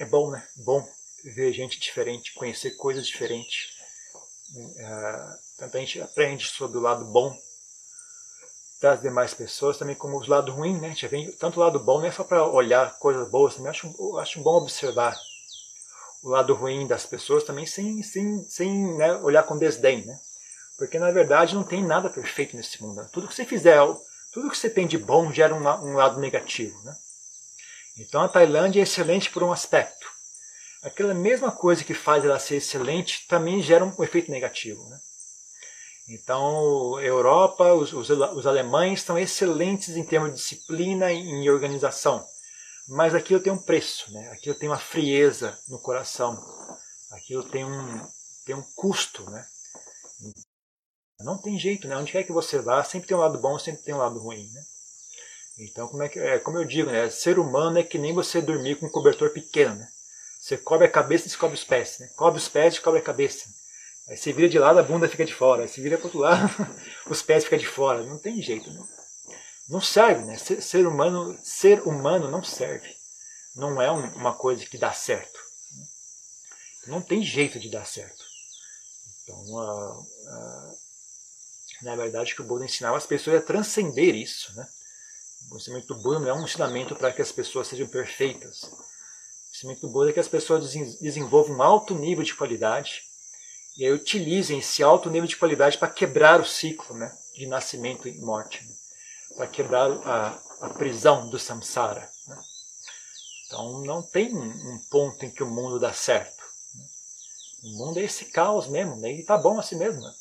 [0.00, 0.46] é bom, né?
[0.56, 0.86] Bom
[1.24, 3.68] ver gente diferente, conhecer coisas diferentes.
[4.80, 7.36] Ah, tanto a gente aprende sobre o lado bom
[8.80, 10.88] das demais pessoas, também como os lados ruins, né?
[10.88, 13.70] A gente vem tanto o lado bom, não é só para olhar coisas boas, também
[13.70, 15.16] acho, acho bom observar
[16.22, 20.18] o lado ruim das pessoas também sem, sem, sem né, olhar com desdém, né?
[20.76, 23.02] Porque na verdade não tem nada perfeito nesse mundo.
[23.02, 23.08] Né?
[23.12, 23.78] Tudo que você fizer,
[24.32, 26.96] tudo que você tem de bom gera um, um lado negativo, né?
[27.98, 30.06] Então a Tailândia é excelente por um aspecto.
[30.82, 34.88] Aquela mesma coisa que faz ela ser excelente também gera um efeito negativo.
[34.88, 34.98] Né?
[36.08, 42.24] Então, Europa, os, os, os alemães estão excelentes em termos de disciplina e em organização.
[42.88, 44.30] Mas aqui eu tenho um preço, né?
[44.30, 46.42] aqui eu tenho uma frieza no coração,
[47.10, 48.08] aqui eu tenho um,
[48.46, 49.28] tenho um custo.
[49.30, 49.44] Né?
[51.20, 51.96] Não tem jeito, né?
[51.96, 54.48] onde quer que você vá, sempre tem um lado bom, sempre tem um lado ruim.
[54.54, 54.62] Né?
[55.58, 57.10] Então, como, é que, é, como eu digo, né?
[57.10, 59.74] ser humano é que nem você dormir com um cobertor pequeno.
[59.74, 59.88] Né?
[60.40, 61.98] Você cobre a cabeça e descobre os pés.
[61.98, 62.08] Né?
[62.16, 63.48] Cobre os pés e cobre a cabeça.
[64.08, 65.62] Aí você vira de lado, a bunda fica de fora.
[65.62, 66.48] Aí você vira para outro lado,
[67.10, 68.04] os pés ficam de fora.
[68.04, 68.70] Não tem jeito.
[68.70, 68.80] Né?
[69.68, 70.38] Não serve, né?
[70.38, 72.88] Ser, ser, humano, ser humano não serve.
[73.56, 75.38] Não é um, uma coisa que dá certo.
[76.86, 78.24] Não tem jeito de dar certo.
[79.22, 80.06] Então,
[81.82, 84.54] na verdade, o que o Buda ensinava as pessoas a transcender isso.
[84.54, 84.66] Né?
[85.50, 88.64] O ensinamento do Buda não é um ensinamento para que as pessoas sejam perfeitas.
[88.64, 93.02] O ensinamento do Buda é que as pessoas desenvolvam um alto nível de qualidade
[93.78, 98.08] e aí utilizem esse alto nível de qualidade para quebrar o ciclo né, de nascimento
[98.08, 98.74] e morte, né,
[99.36, 102.10] para quebrar a, a, prisão do samsara.
[102.26, 102.38] Né.
[103.46, 106.42] Então não tem um ponto em que o mundo dá certo.
[106.74, 106.84] Né.
[107.62, 110.00] O mundo é esse caos mesmo, né, e está bom assim mesmo.
[110.02, 110.12] Né.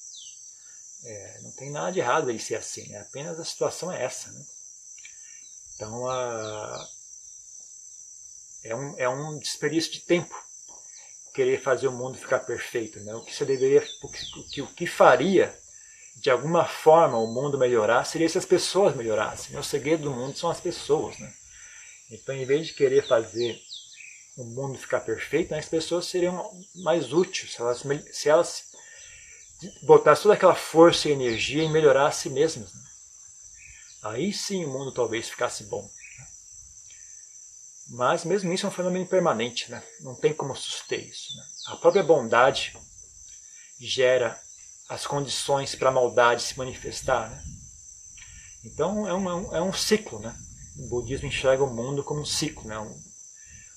[1.04, 4.32] É, não tem nada de errado ele ser assim, né, apenas a situação é essa.
[4.32, 4.46] Né.
[5.78, 6.12] Então
[8.64, 10.36] é, um, é um desperdício de tempo
[11.34, 13.00] querer fazer o mundo ficar perfeito.
[13.02, 13.14] Né?
[13.14, 14.10] O que você deveria, o
[14.50, 15.56] que, o que faria
[16.16, 19.54] de alguma forma o mundo melhorar seria se as pessoas melhorassem.
[19.54, 19.60] Né?
[19.60, 21.18] O segredo do mundo são as pessoas.
[21.20, 21.32] Né?
[22.10, 23.62] Então, em vez de querer fazer
[24.36, 28.64] o mundo ficar perfeito, né, as pessoas seriam mais úteis se elas, se elas
[29.84, 32.74] botassem toda aquela força e energia em melhorar a si mesmas.
[32.74, 32.87] Né?
[34.04, 35.90] Aí sim o mundo talvez ficasse bom.
[37.90, 39.82] Mas mesmo isso é um fenômeno permanente, né?
[40.02, 41.36] não tem como suster isso.
[41.36, 41.44] Né?
[41.68, 42.78] A própria bondade
[43.80, 44.40] gera
[44.90, 47.30] as condições para a maldade se manifestar.
[47.30, 47.44] Né?
[48.66, 50.20] Então é um, é um, é um ciclo.
[50.20, 50.36] Né?
[50.80, 52.68] O budismo enxerga o mundo como um ciclo.
[52.68, 52.78] Né?
[52.78, 52.94] O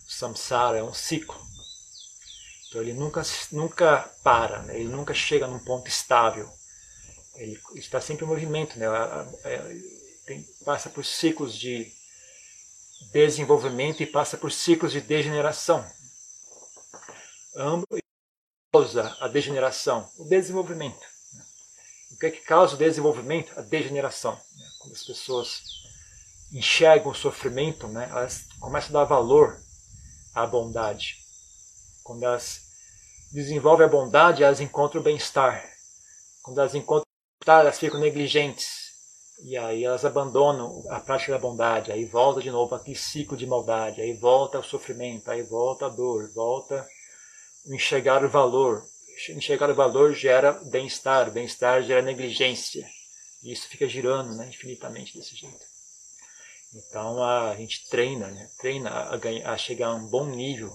[0.09, 1.41] samsara é um ciclo.
[2.69, 4.79] Então ele nunca, nunca para, né?
[4.79, 6.51] ele nunca chega num ponto estável.
[7.37, 8.87] Ele está sempre em movimento, né?
[10.31, 11.93] Tem, passa por ciclos de
[13.11, 15.85] desenvolvimento e passa por ciclos de degeneração.
[17.57, 18.01] Ambos
[18.73, 21.05] causa a degeneração, o desenvolvimento.
[22.13, 23.59] O que é que causa o desenvolvimento?
[23.59, 24.41] A degeneração.
[24.79, 25.65] Quando as pessoas
[26.53, 29.61] enxergam o sofrimento, né, elas começam a dar valor
[30.33, 31.17] à bondade.
[32.05, 32.61] Quando elas
[33.33, 35.69] desenvolvem a bondade, elas encontram o bem-estar.
[36.41, 38.90] Quando elas encontram o bem-estar, elas ficam negligentes.
[39.43, 43.47] E aí elas abandonam a prática da bondade, aí volta de novo aquele ciclo de
[43.47, 46.87] maldade, aí volta o sofrimento, aí volta a dor, volta
[47.67, 48.85] o enxergar o valor.
[49.31, 52.87] Enxergar o valor gera bem-estar, bem-estar gera negligência.
[53.43, 55.71] E isso fica girando né, infinitamente desse jeito.
[56.75, 60.73] Então a gente treina, né, treina a, ganhar, a chegar a um bom nível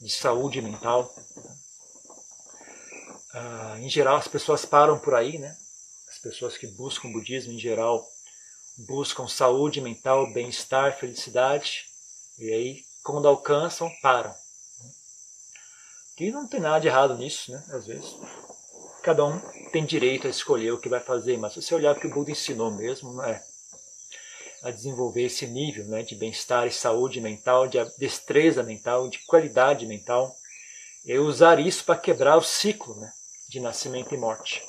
[0.00, 1.14] de saúde mental.
[3.32, 5.56] Ah, em geral as pessoas param por aí, né?
[6.20, 8.06] Pessoas que buscam budismo em geral
[8.86, 11.84] buscam saúde mental, bem-estar, felicidade,
[12.38, 14.34] e aí, quando alcançam, param.
[16.18, 17.64] E não tem nada de errado nisso, né?
[17.70, 18.14] Às vezes,
[19.02, 19.38] cada um
[19.70, 22.10] tem direito a escolher o que vai fazer, mas se você olhar o que o
[22.10, 23.42] Buda ensinou mesmo, é?
[24.62, 29.86] A desenvolver esse nível né, de bem-estar e saúde mental, de destreza mental, de qualidade
[29.86, 30.36] mental,
[31.06, 33.10] e usar isso para quebrar o ciclo né,
[33.48, 34.62] de nascimento e morte.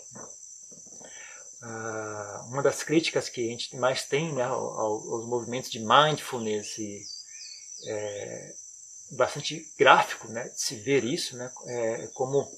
[1.62, 7.04] Uh, uma das críticas que a gente mais tem né, aos movimentos de mindfulness e
[7.86, 8.54] é,
[9.12, 12.52] bastante gráfico né, de se ver isso, né, é, como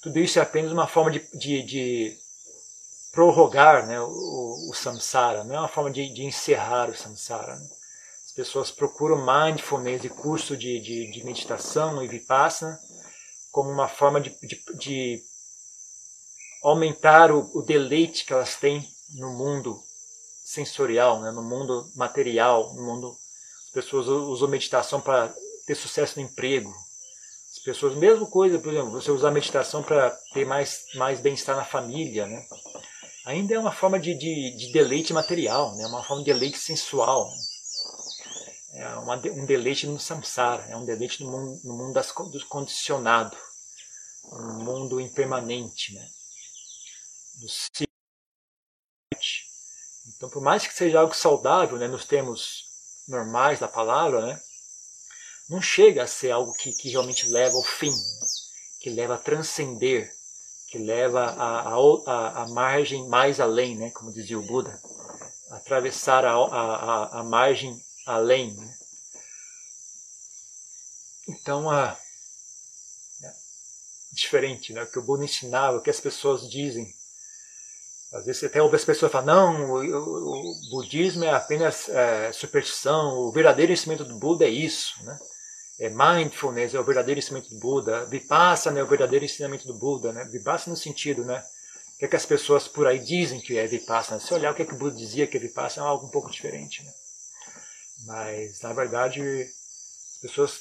[0.00, 2.16] tudo isso é apenas uma forma de, de, de
[3.10, 7.56] prorrogar né, o, o, samsara, não é uma forma de, de encerrar o samsara.
[7.56, 7.68] Né.
[8.26, 12.78] As pessoas procuram mindfulness e curso de, de, de meditação e vipassana
[13.50, 14.36] como uma forma de,
[14.76, 15.22] de
[16.64, 19.78] aumentar o, o deleite que elas têm no mundo
[20.44, 21.30] sensorial, né?
[21.30, 23.16] no mundo material, no mundo.
[23.66, 25.34] As pessoas usam meditação para
[25.66, 26.72] ter sucesso no emprego.
[27.52, 31.64] As pessoas, mesma coisa, por exemplo, você usar meditação para ter mais, mais bem-estar na
[31.64, 32.44] família, né?
[33.26, 35.86] Ainda é uma forma de, de, de deleite material, né?
[35.86, 37.30] Uma forma de deleite sensual.
[38.72, 42.46] É uma, um deleite no samsara, é um deleite no mundo, no mundo das, do
[42.46, 43.36] condicionado,
[44.32, 46.06] um mundo impermanente, né?
[47.40, 47.46] Do
[50.16, 52.64] Então, por mais que seja algo saudável, né, nos termos
[53.08, 54.40] normais da palavra, né?
[55.48, 57.92] não chega a ser algo que, que realmente leva ao fim,
[58.80, 60.10] que leva a transcender,
[60.68, 63.90] que leva a, a, a, margem mais além, né?
[63.90, 64.80] como dizia o Buda,
[65.50, 68.54] atravessar a, a, a margem além.
[68.54, 68.74] Né?
[71.28, 71.96] Então, a,
[73.22, 73.32] é
[74.12, 74.82] diferente, né?
[74.82, 76.92] o que o Buda ensinava, o que as pessoas dizem.
[78.14, 82.32] Às vezes até ouve as pessoas falar, não, o, o, o budismo é apenas é,
[82.32, 85.02] superstição, o verdadeiro ensinamento do Buda é isso.
[85.04, 85.18] Né?
[85.78, 90.12] é, mindfulness é o verdadeiro ensinamento do Buda, vipassana é o verdadeiro ensinamento do Buda,
[90.12, 90.24] né?
[90.24, 91.42] Vipassana no sentido, né?
[91.94, 94.20] O que, é que as pessoas por aí dizem que é vipassana?
[94.20, 96.10] Se olhar o que, é que o Buda dizia que é vipassana, é algo um
[96.10, 96.92] pouco diferente, né?
[98.06, 100.60] Mas, na verdade, as pessoas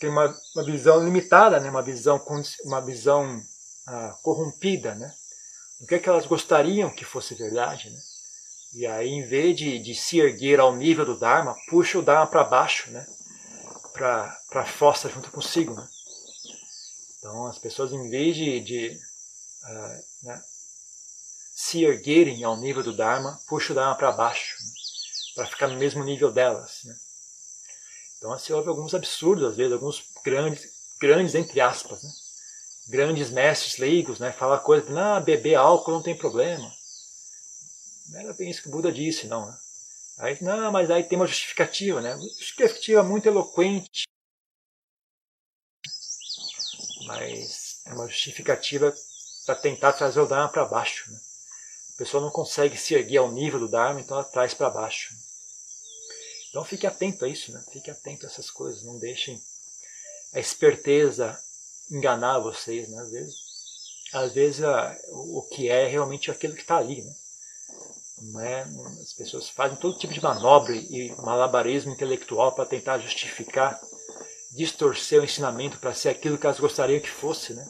[0.00, 1.70] têm uma, uma visão limitada, né?
[1.70, 2.20] Uma visão,
[2.64, 3.40] uma visão
[3.86, 5.12] ah, corrompida, né?
[5.80, 7.98] O que é que elas gostariam que fosse verdade, né?
[8.72, 12.26] E aí, em vez de, de se erguer ao nível do Dharma, puxa o Dharma
[12.26, 13.04] para baixo, né?
[13.92, 15.74] para a fossa junto consigo.
[15.74, 15.88] Né?
[17.18, 20.42] Então, as pessoas, em vez de, de uh, né,
[21.54, 24.70] se erguerem ao nível do Dharma, puxam o Dharma para baixo, né?
[25.34, 26.80] para ficar no mesmo nível delas.
[26.84, 26.94] Né?
[28.18, 32.10] Então, assim, houve alguns absurdos, às vezes, alguns grandes, grandes entre aspas, né?
[32.88, 34.32] Grandes mestres leigos, né?
[34.32, 36.72] falar coisa, não, beber álcool não tem problema.
[38.08, 39.46] Não era bem isso que o Buda disse, não.
[39.46, 39.58] Né?
[40.18, 42.14] Aí, não, mas aí tem uma justificativa, né?
[42.14, 44.06] Uma justificativa muito eloquente,
[47.06, 48.94] mas é uma justificativa
[49.46, 51.10] para tentar trazer o Dharma para baixo.
[51.10, 51.18] Né?
[51.94, 55.14] A pessoa não consegue se erguer ao nível do Dharma, então ela traz para baixo.
[56.50, 57.64] Então fique atento a isso, né?
[57.72, 59.40] Fique atento a essas coisas, não deixem
[60.32, 61.40] a esperteza
[61.90, 63.00] enganar vocês, né?
[63.00, 63.34] Às vezes,
[64.12, 67.12] às vezes a, o que é realmente aquilo que está ali, né?
[68.44, 68.66] É?
[69.02, 73.80] As pessoas fazem todo tipo de manobra e malabarismo intelectual para tentar justificar,
[74.52, 77.66] distorcer o ensinamento para ser aquilo que elas gostariam que fosse, né?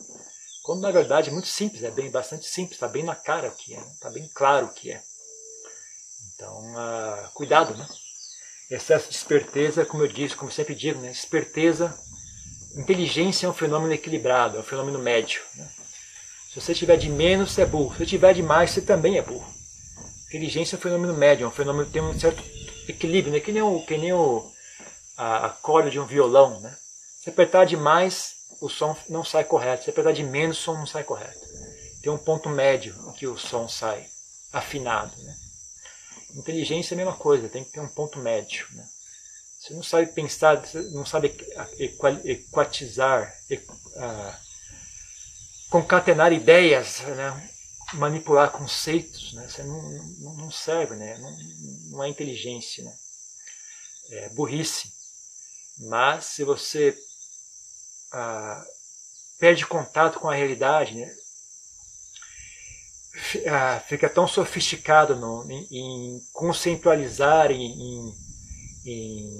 [0.64, 3.54] Quando na verdade é muito simples, é bem bastante simples, está bem na cara o
[3.54, 5.00] que é, está bem claro o que é.
[6.34, 7.86] Então, uh, cuidado, né?
[8.70, 11.10] Excesso de esperteza, como eu disse, como eu sempre digo, né?
[11.10, 11.96] Esperteza,
[12.76, 15.42] inteligência é um fenômeno equilibrado, é um fenômeno médio.
[15.56, 15.68] Né?
[16.52, 17.92] Se você tiver de menos, você é burro.
[17.92, 19.48] Se você tiver de mais, você também é burro.
[20.28, 22.42] Inteligência é um fenômeno médio, é um fenômeno que tem um certo
[22.88, 23.40] equilíbrio, né?
[23.40, 24.50] que nem, o, que nem o,
[25.16, 26.60] a, a corda de um violão.
[26.60, 26.76] Né?
[27.22, 29.84] Se apertar demais, o som não sai correto.
[29.84, 31.38] Se apertar de menos, o som não sai correto.
[32.02, 34.06] Tem um ponto médio em que o som sai
[34.52, 35.12] afinado.
[35.22, 35.34] Né?
[36.36, 38.66] Inteligência é a mesma coisa, tem que ter um ponto médio.
[38.72, 38.84] Né?
[39.60, 41.36] Você não sabe pensar, não sabe
[42.24, 43.30] equatizar,
[45.68, 47.50] concatenar ideias, né?
[47.92, 49.46] manipular conceitos, né?
[49.46, 49.82] Você não,
[50.20, 51.18] não, não serve, né?
[51.18, 51.36] Não,
[51.90, 52.96] não, é inteligência, né?
[54.12, 54.90] É burrice.
[55.80, 56.96] Mas se você
[58.12, 58.64] ah,
[59.38, 61.14] perde contato com a realidade, né?
[63.88, 68.29] Fica tão sofisticado no, em, em conceitualizar, em, em,
[68.84, 69.30] em,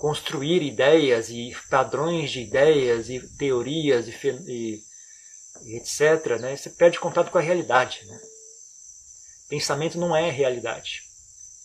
[0.00, 4.82] construir ideias e padrões de ideias e teorias e,
[5.62, 8.04] e etc., né, você perde contato com a realidade.
[8.06, 8.20] Né?
[9.48, 11.02] Pensamento não é realidade.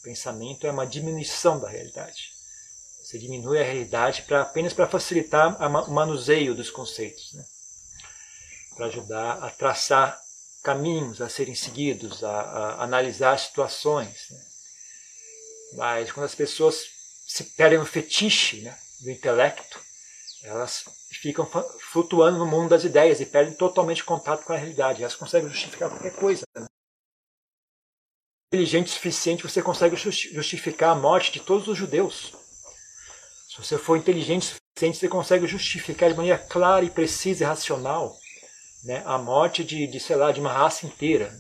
[0.04, 2.34] Pensamento é uma diminuição da realidade.
[3.02, 5.56] Você diminui a realidade pra, apenas para facilitar
[5.88, 7.46] o manuseio dos conceitos, né?
[8.76, 10.20] para ajudar a traçar
[10.62, 14.28] caminhos a serem seguidos, a, a analisar situações.
[14.30, 14.55] Né?
[15.74, 16.86] Mas quando as pessoas
[17.28, 19.80] se perdem no fetiche né, do intelecto,
[20.44, 21.50] elas ficam
[21.92, 25.02] flutuando no mundo das ideias e perdem totalmente contato com a realidade.
[25.02, 26.44] Elas conseguem justificar qualquer coisa.
[26.56, 26.66] Né?
[28.54, 32.34] Inteligente o suficiente, você consegue justificar a morte de todos os judeus.
[33.50, 37.48] Se você for inteligente o suficiente, você consegue justificar de maneira clara e precisa e
[37.48, 38.16] racional
[38.84, 41.34] né, a morte de, de, sei lá, de uma raça inteira.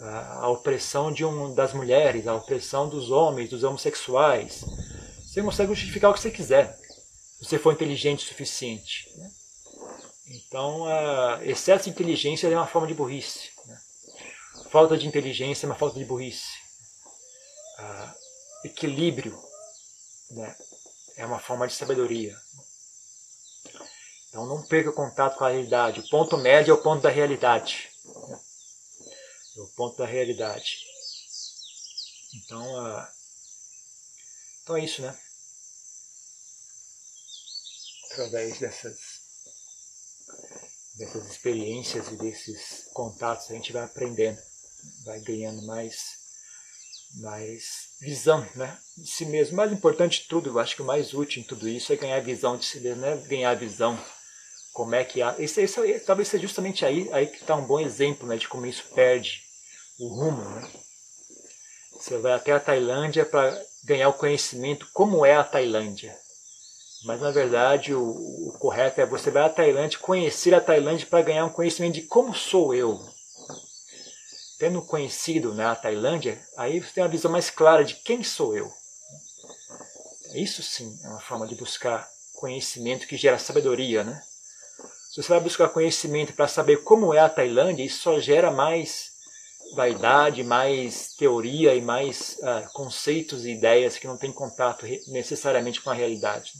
[0.00, 4.64] A, opressão de um, das mulheres, a opressão dos homens, dos homossexuais.
[5.24, 6.78] Você consegue justificar o que você quiser
[7.38, 9.12] se você for inteligente o suficiente.
[9.16, 9.30] Né?
[10.28, 13.50] Então, uh, excesso de inteligência é uma forma de burrice.
[13.66, 13.78] Né?
[14.70, 16.48] Falta de inteligência é uma falta de burrice.
[17.78, 19.38] Uh, equilíbrio
[20.30, 20.56] né?
[21.18, 22.34] é uma forma de sabedoria.
[24.28, 26.00] Então, não perca contato com a realidade.
[26.00, 27.90] O ponto médio é o ponto da realidade.
[28.28, 28.40] Né?
[29.56, 30.78] O ponto da realidade.
[32.34, 32.62] Então,
[34.62, 35.18] então é isso, né?
[38.16, 38.98] através dessas,
[40.96, 44.38] dessas experiências e desses contatos, a gente vai aprendendo,
[45.04, 46.24] vai ganhando mais
[47.18, 49.56] mais visão né, de si mesmo.
[49.56, 52.20] Mais importante de tudo, eu acho que o mais útil em tudo isso é ganhar
[52.20, 53.98] visão de si mesmo, não é ganhar visão
[54.72, 55.34] como é que há.
[55.38, 58.66] Esse, esse, talvez seja justamente aí, aí que está um bom exemplo né, de como
[58.66, 59.45] isso perde
[59.98, 60.42] o rumo.
[60.42, 60.70] Né?
[61.92, 66.16] Você vai até a Tailândia para ganhar o conhecimento como é a Tailândia.
[67.04, 71.22] Mas na verdade o, o correto é você vai à Tailândia, conhecer a Tailândia para
[71.22, 73.00] ganhar um conhecimento de como sou eu.
[74.58, 78.56] Tendo conhecido né, a Tailândia, aí você tem uma visão mais clara de quem sou
[78.56, 78.72] eu.
[80.34, 84.20] Isso sim é uma forma de buscar conhecimento que gera sabedoria, né?
[85.10, 89.15] Se você vai buscar conhecimento para saber como é a Tailândia, isso só gera mais
[89.74, 95.90] vaidade, mais teoria e mais uh, conceitos e ideias que não têm contato necessariamente com
[95.90, 96.52] a realidade.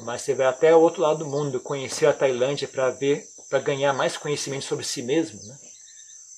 [0.00, 3.60] Mas você vai até o outro lado do mundo conhecer a Tailândia para ver, para
[3.60, 5.56] ganhar mais conhecimento sobre si mesmo, né?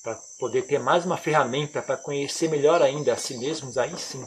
[0.02, 4.24] para poder ter mais uma ferramenta para conhecer melhor ainda a si mesmos, aí sim.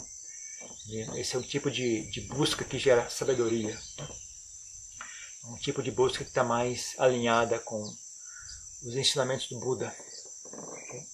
[1.15, 3.78] Esse é o tipo de, de busca que gera sabedoria.
[5.43, 7.82] É um tipo de busca que está mais alinhada com
[8.84, 9.93] os ensinamentos do Buda.
[10.54, 11.08] Okay?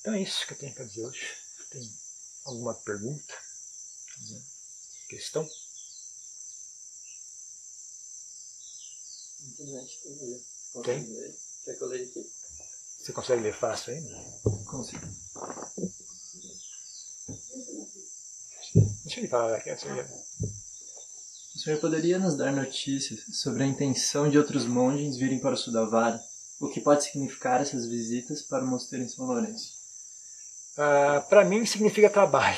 [0.00, 1.26] Então é isso que eu tenho para dizer hoje.
[1.70, 1.82] Tem
[2.44, 3.34] alguma pergunta?
[4.20, 4.42] Alguma
[5.08, 5.48] questão?
[10.84, 11.04] Tem?
[11.64, 12.32] Quer que eu leia aqui?
[13.00, 14.02] Você consegue ler fácil aí?
[14.66, 15.06] Consigo.
[19.04, 19.70] Deixa ele falar aqui.
[19.70, 25.56] O senhor poderia nos dar notícias sobre a intenção de outros monges virem para o
[25.56, 26.22] Sudavara?
[26.60, 29.78] O que pode significar essas visitas para o mosteiro em São Lourenço?
[30.76, 32.56] Ah, para mim significa trabalho.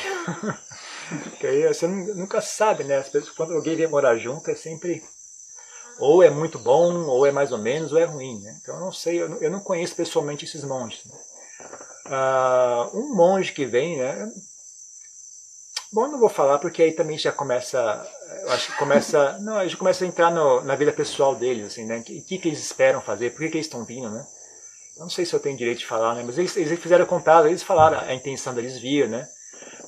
[1.25, 2.99] Porque aí você nunca sabe, né?
[2.99, 5.03] As pessoas, quando alguém vem morar junto, é sempre
[6.01, 8.41] ou é muito bom, ou é mais ou menos, ou é ruim.
[8.41, 8.59] Né?
[8.61, 11.05] Então eu não sei, eu não, conheço pessoalmente esses monges.
[11.05, 11.15] Né?
[12.07, 14.33] Uh, um monge que vem, né?
[15.93, 18.07] Bom, não vou falar porque aí também já começa,
[18.43, 21.67] eu acho que começa, não, a gente começa a entrar no, na vida pessoal deles,
[21.67, 21.99] assim, né?
[21.99, 24.27] O que, que, eles esperam fazer, por que, que eles estão vindo, né?
[24.97, 26.23] Eu não sei se eu tenho direito de falar, né?
[26.25, 29.29] Mas eles, eles fizeram contato, eles falaram a intenção deles vir, né?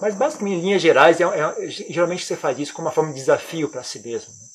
[0.00, 3.20] Mas basicamente, em linhas gerais, é, é, geralmente você faz isso como uma forma de
[3.20, 4.32] desafio para si mesmo.
[4.32, 4.46] Né?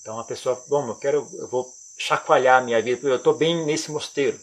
[0.00, 1.66] Então a pessoa, bom, eu quero, eu vou
[1.96, 4.38] chacoalhar a minha vida, eu estou bem nesse mosteiro.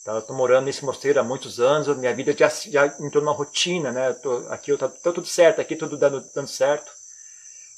[0.00, 3.32] Então eu estou morando nesse mosteiro há muitos anos, minha vida já, já entrou numa
[3.32, 4.10] rotina, né?
[4.10, 6.90] Eu tô, aqui eu tô, tô, tudo certo, aqui tudo dando, dando certo.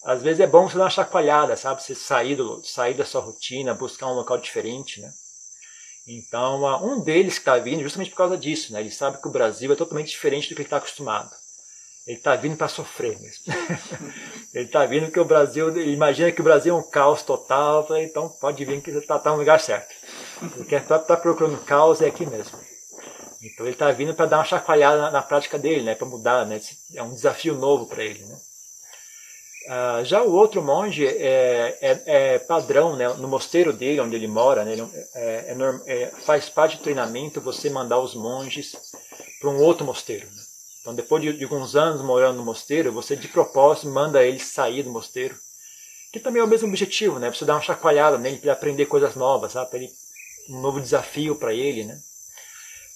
[0.04, 1.82] Às vezes é bom você dar uma chacoalhada, sabe?
[1.82, 5.10] Você sair, do, sair da sua rotina, buscar um local diferente, né?
[6.06, 8.80] Então, um deles que está vindo justamente por causa disso, né?
[8.80, 11.30] Ele sabe que o Brasil é totalmente diferente do que ele está acostumado.
[12.06, 13.44] Ele está vindo para sofrer mesmo.
[14.54, 18.30] ele está vindo que o Brasil, imagina que o Brasil é um caos total, então
[18.30, 19.94] pode vir que está tá no lugar certo.
[20.56, 22.58] Porque está tá procurando caos é aqui mesmo.
[23.42, 26.46] Então ele está vindo para dar uma chacoalhada na, na, prática dele, né, para mudar,
[26.46, 26.60] né,
[26.94, 28.24] é um desafio novo para ele.
[28.24, 28.36] Né.
[29.68, 34.26] Uh, já o outro monge é, é, é, padrão, né, no mosteiro dele, onde ele
[34.26, 35.54] mora, né, ele é,
[35.86, 38.74] é, é faz parte do treinamento você mandar os monges
[39.38, 40.26] para um outro mosteiro.
[40.26, 40.42] Né.
[40.80, 44.82] Então, depois de, de alguns anos morando no mosteiro, você de propósito manda ele sair
[44.82, 45.36] do mosteiro.
[46.10, 47.30] Que também é o mesmo objetivo, né?
[47.30, 49.76] Você dar uma chacoalhada nele para aprender coisas novas, sabe?
[49.76, 49.92] Ele
[50.48, 52.00] um novo desafio para ele, né?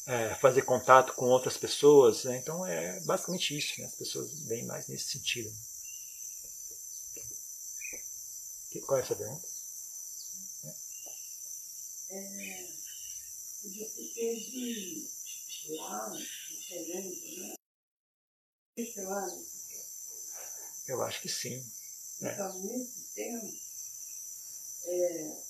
[0.07, 2.39] É, fazer contato com outras pessoas, né?
[2.39, 3.87] Então é basicamente isso, né?
[3.87, 5.51] As pessoas vêm mais nesse sentido.
[8.81, 9.47] Qual é essa pergunta?
[12.11, 12.67] É,
[13.63, 15.09] você teve
[15.69, 16.27] lá, né?
[20.89, 21.65] Eu acho que sim.
[22.23, 22.33] É.
[22.33, 23.55] Então, nesse tempo,
[24.85, 25.43] é,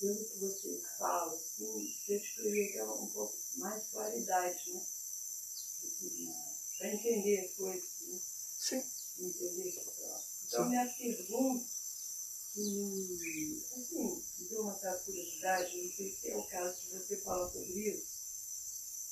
[0.00, 4.80] pelo que você fala, assim, deixa eu ter um pouco mais claridade, né?
[4.80, 6.34] Assim,
[6.78, 8.20] Para entender as coisas, né?
[8.58, 8.82] Sim.
[9.18, 9.82] Entender
[10.46, 11.73] Então, minha pergunta,
[12.54, 17.16] que, assim, me deu uma certa curiosidade, não sei se é o caso de você
[17.18, 18.06] falar sobre isso.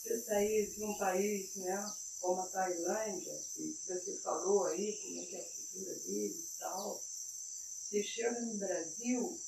[0.03, 1.93] Você sair de um país, né?
[2.23, 6.59] como a Tailândia, que você falou aí, como é que é a cultura deles e
[6.61, 7.03] tal.
[7.03, 9.41] Você chega no Brasil,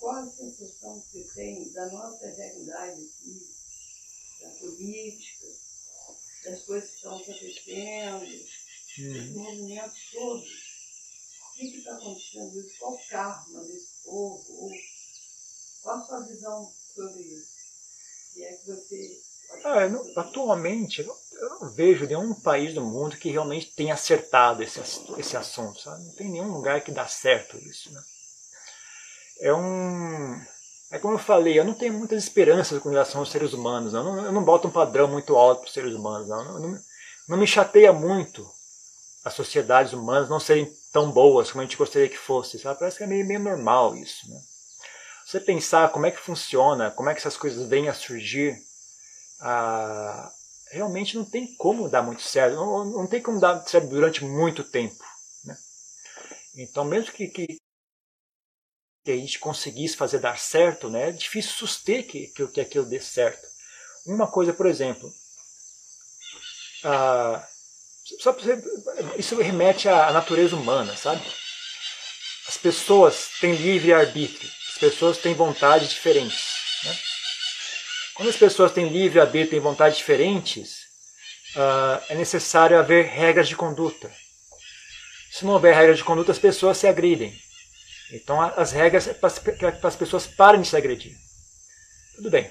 [0.00, 3.48] qual a sensação que você tem da nossa realidade aqui,
[4.40, 5.46] da política,
[6.44, 9.16] das coisas que estão acontecendo, uhum.
[9.16, 10.42] esse movimento todo?
[10.42, 10.67] O
[11.58, 12.78] que está acontecendo isso?
[12.78, 14.70] Qual o karma desse povo?
[15.82, 17.58] Qual a sua visão sobre isso?
[18.32, 19.28] Se é que você
[19.64, 24.80] ah, não, atualmente, eu não vejo nenhum país do mundo que realmente tenha acertado esse,
[25.16, 25.80] esse assunto.
[25.80, 26.04] Sabe?
[26.04, 27.92] Não tem nenhum lugar que dá certo isso.
[27.92, 28.00] Né?
[29.40, 30.40] É um.
[30.90, 33.92] É como eu falei, eu não tenho muitas esperanças com relação aos seres humanos.
[33.92, 36.28] Eu não, eu não boto um padrão muito alto para os seres humanos.
[36.28, 36.44] Não.
[36.44, 36.80] Não, não,
[37.28, 38.48] não me chateia muito
[39.28, 42.58] as sociedades humanas não serem tão boas como a gente gostaria que fosse.
[42.58, 44.28] Parece que é meio, meio normal isso.
[44.28, 44.40] Né?
[45.26, 48.56] Você pensar como é que funciona, como é que essas coisas vêm a surgir,
[49.40, 50.30] ah,
[50.70, 52.56] realmente não tem como dar muito certo.
[52.56, 55.04] Não, não tem como dar certo durante muito tempo.
[55.44, 55.56] Né?
[56.56, 57.46] Então, mesmo que, que
[59.04, 62.84] que a gente conseguisse fazer dar certo, né, é difícil suster que, que, que aquilo
[62.84, 63.40] dê certo.
[64.04, 65.10] Uma coisa, por exemplo,
[66.84, 67.42] ah,
[68.18, 68.62] só você,
[69.18, 71.22] isso remete à natureza humana, sabe?
[72.48, 76.44] As pessoas têm livre arbítrio, as pessoas têm vontades diferentes.
[76.84, 76.96] Né?
[78.14, 80.78] Quando as pessoas têm livre arbítrio e vontades diferentes,
[81.56, 84.10] ah, é necessário haver regras de conduta.
[85.30, 87.38] Se não houver regras de conduta, as pessoas se agridem.
[88.10, 89.28] Então as regras é para
[89.88, 91.14] as pessoas parem de se agredir.
[92.16, 92.50] Tudo bem.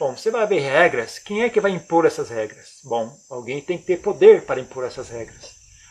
[0.00, 1.18] Bom, você vai haver regras.
[1.18, 2.78] Quem é que vai impor essas regras?
[2.82, 5.50] Bom, alguém tem que ter poder para impor essas regras.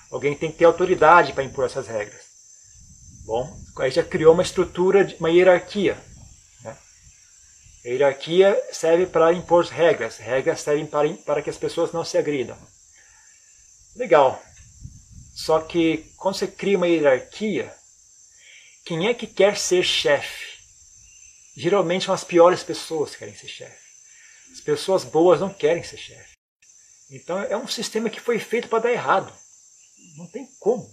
[0.09, 2.23] Alguém tem que ter autoridade para impor essas regras.
[3.23, 5.95] Bom, aí já criou uma estrutura, uma hierarquia.
[6.63, 6.75] Né?
[7.85, 10.17] A hierarquia serve para impor regras.
[10.17, 12.57] Regras servem para, para que as pessoas não se agridam.
[13.95, 14.41] Legal.
[15.35, 17.71] Só que quando você cria uma hierarquia,
[18.83, 20.57] quem é que quer ser chefe?
[21.55, 23.88] Geralmente são as piores pessoas que querem ser chefe.
[24.51, 26.37] As pessoas boas não querem ser chefe.
[27.11, 29.33] Então é um sistema que foi feito para dar errado.
[30.17, 30.89] Não tem como.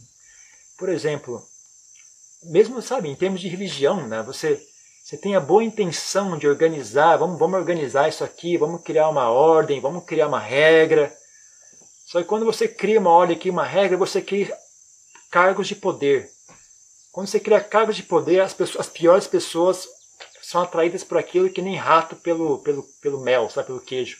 [0.79, 1.43] Por exemplo,
[2.45, 4.61] mesmo sabe, em termos de religião, né, você,
[5.05, 9.31] você tem a boa intenção de organizar, vamos, vamos organizar isso aqui, vamos criar uma
[9.31, 11.13] ordem, vamos criar uma regra.
[12.07, 14.57] Só que quando você cria uma ordem aqui, uma regra, você cria
[15.31, 16.31] cargos de poder.
[17.11, 19.89] Quando você cria cargos de poder, as, pessoas, as piores pessoas
[20.47, 24.17] são atraídas por aquilo que nem rato pelo, pelo, pelo mel, sabe, pelo queijo.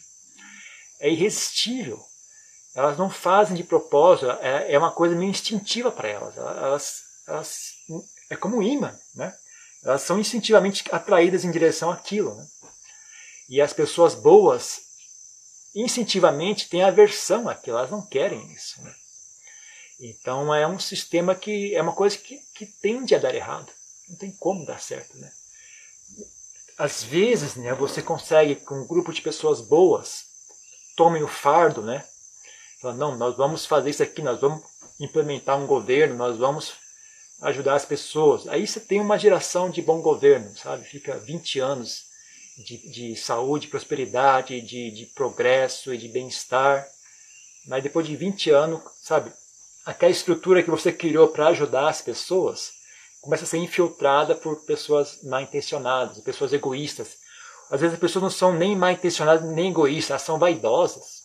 [0.99, 2.05] É irresistível.
[2.75, 6.37] Elas não fazem de propósito, é, é uma coisa meio instintiva para elas.
[6.37, 7.05] elas.
[7.29, 7.71] Elas,
[8.29, 9.33] É como um imã, né?
[9.85, 12.35] Elas são instintivamente atraídas em direção àquilo.
[12.35, 12.47] Né?
[13.49, 14.81] E as pessoas boas,
[15.77, 18.83] instintivamente, têm aversão àquilo, elas não querem isso.
[18.83, 18.93] Né?
[20.01, 23.71] Então é um sistema que é uma coisa que, que tende a dar errado.
[24.09, 25.31] Não tem como dar certo, né?
[26.79, 30.25] Às vezes, né, você consegue com um grupo de pessoas boas
[30.97, 32.05] tomem o fardo, né?
[32.81, 34.63] Fala, não, nós vamos fazer isso aqui, nós vamos
[34.99, 36.73] implementar um governo, nós vamos
[37.43, 38.49] ajudar as pessoas.
[38.49, 40.85] Aí você tem uma geração de bom governo, sabe?
[40.85, 42.05] Fica 20 anos
[42.57, 46.87] de, de saúde, prosperidade, de, de progresso e de bem-estar.
[47.67, 49.33] Mas depois de 20 anos, sabe?
[49.87, 52.73] aquela estrutura que você criou para ajudar as pessoas
[53.27, 57.19] começa a ser infiltrada por pessoas mal intencionadas, pessoas egoístas.
[57.69, 61.25] Às vezes as pessoas não são nem mal intencionadas nem egoístas, elas são vaidosas.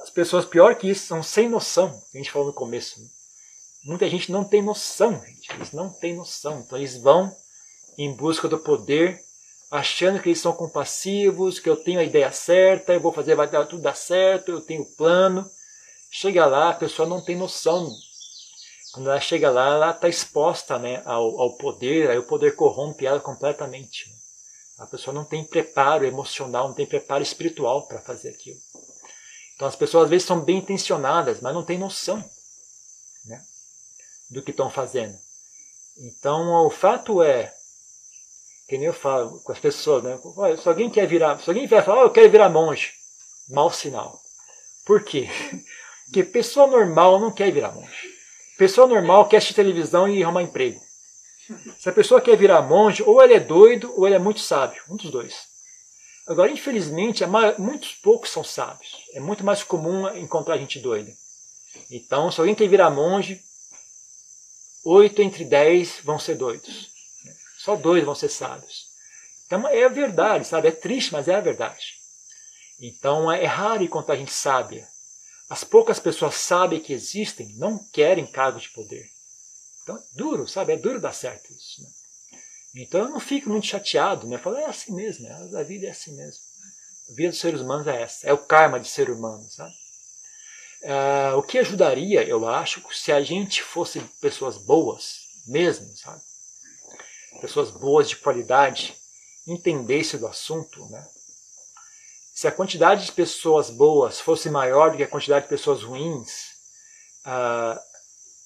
[0.00, 3.00] As pessoas, pior que isso, são sem noção, a gente falou no começo.
[3.00, 3.06] Né?
[3.84, 5.52] Muita gente não tem noção, gente.
[5.52, 6.60] Eles não têm noção.
[6.60, 7.34] Então eles vão
[7.98, 9.20] em busca do poder,
[9.70, 13.48] achando que eles são compassivos, que eu tenho a ideia certa, eu vou fazer, vai
[13.48, 15.48] dar tudo dar certo, eu tenho plano.
[16.12, 17.90] Chega lá, a pessoa não tem noção.
[18.96, 23.04] Quando ela chega lá, ela está exposta né, ao, ao poder, aí o poder corrompe
[23.04, 24.06] ela completamente.
[24.78, 28.56] A pessoa não tem preparo emocional, não tem preparo espiritual para fazer aquilo.
[29.54, 32.24] Então as pessoas às vezes são bem intencionadas, mas não têm noção
[33.26, 33.44] né,
[34.30, 35.14] do que estão fazendo.
[35.98, 37.52] Então o fato é,
[38.66, 40.18] que nem eu falo com as pessoas, né?
[40.56, 42.94] se alguém quer virar, se alguém vier falar, oh, eu quero virar monge,
[43.50, 44.18] mau sinal.
[44.86, 45.28] Por quê?
[46.06, 48.15] Porque pessoa normal não quer virar monge.
[48.56, 50.80] Pessoa normal quer assistir televisão e arrumar emprego.
[51.78, 54.82] Se a pessoa quer virar monge, ou ele é doido ou ele é muito sábio.
[54.88, 55.34] Um dos dois.
[56.26, 57.22] Agora, infelizmente,
[57.58, 58.90] muitos poucos são sábios.
[59.14, 61.12] É muito mais comum encontrar gente doida.
[61.90, 63.40] Então, se alguém quer virar monge,
[64.84, 66.90] oito entre dez vão ser doidos.
[67.58, 68.86] Só dois vão ser sábios.
[69.46, 70.68] Então, é a verdade, sabe?
[70.68, 71.94] É triste, mas é a verdade.
[72.80, 74.86] Então, é raro encontrar gente sábia.
[75.48, 79.08] As poucas pessoas sabem que existem, não querem cargos de poder.
[79.82, 80.72] Então é duro, sabe?
[80.72, 81.82] É duro dar certo isso.
[81.82, 81.88] Né?
[82.82, 84.36] Então eu não fico muito chateado, né?
[84.36, 85.26] Eu falo, é assim mesmo,
[85.56, 86.40] a vida é assim mesmo.
[87.10, 89.72] A vida dos seres humanos é essa, é o karma de ser humano, sabe?
[90.82, 96.20] Uh, o que ajudaria, eu acho, se a gente fosse pessoas boas, mesmo, sabe?
[97.40, 98.94] Pessoas boas de qualidade,
[99.46, 101.06] entendesse do assunto, né?
[102.36, 106.28] Se a quantidade de pessoas boas fosse maior do que a quantidade de pessoas ruins,
[107.24, 107.80] uh,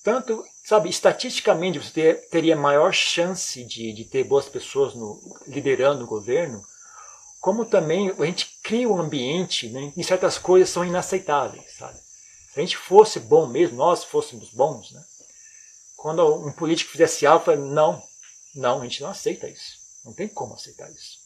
[0.04, 6.04] tanto sabe, estatisticamente você ter, teria maior chance de, de ter boas pessoas no, liderando
[6.04, 6.62] o governo,
[7.40, 11.98] como também a gente cria um ambiente né, em certas coisas são inaceitáveis, sabe?
[11.98, 15.02] Se a gente fosse bom mesmo, nós fôssemos bons, né?
[15.96, 18.00] Quando um político fizesse algo, falo, não,
[18.54, 19.78] não, a gente não aceita isso.
[20.04, 21.18] Não tem como aceitar isso.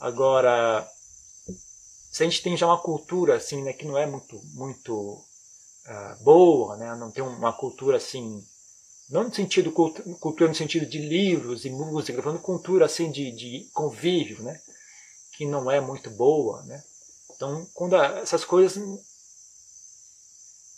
[0.00, 0.88] Agora,
[2.12, 6.22] se a gente tem já uma cultura assim, né, que não é muito, muito uh,
[6.22, 8.40] boa, né, não tem uma cultura assim,
[9.10, 13.70] não no sentido cultura no sentido de livros e música, falando cultura assim de, de
[13.72, 14.60] convívio, né,
[15.36, 16.82] que não é muito boa, né.
[17.34, 18.76] Então, quando essas coisas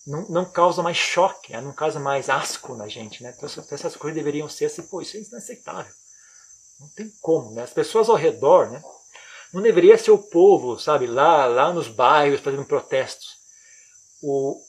[0.07, 1.61] não, não causa mais choque, né?
[1.61, 3.22] não causa mais asco na gente.
[3.22, 3.35] Né?
[3.37, 5.93] Então, essas coisas deveriam ser assim, pô, isso é inaceitável.
[6.80, 7.62] Não tem como, né?
[7.62, 8.82] As pessoas ao redor, né?
[9.55, 13.37] Não deveria ser o povo, sabe, lá, lá nos bairros fazendo protestos.
[14.23, 14.61] O,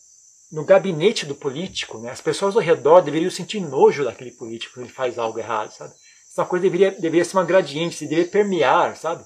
[0.52, 2.12] no gabinete do político, né?
[2.12, 5.94] As pessoas ao redor deveriam sentir nojo daquele político quando ele faz algo errado, sabe?
[6.32, 9.26] Essa coisa deveria, deveria ser uma gradiente, deveria permear, sabe?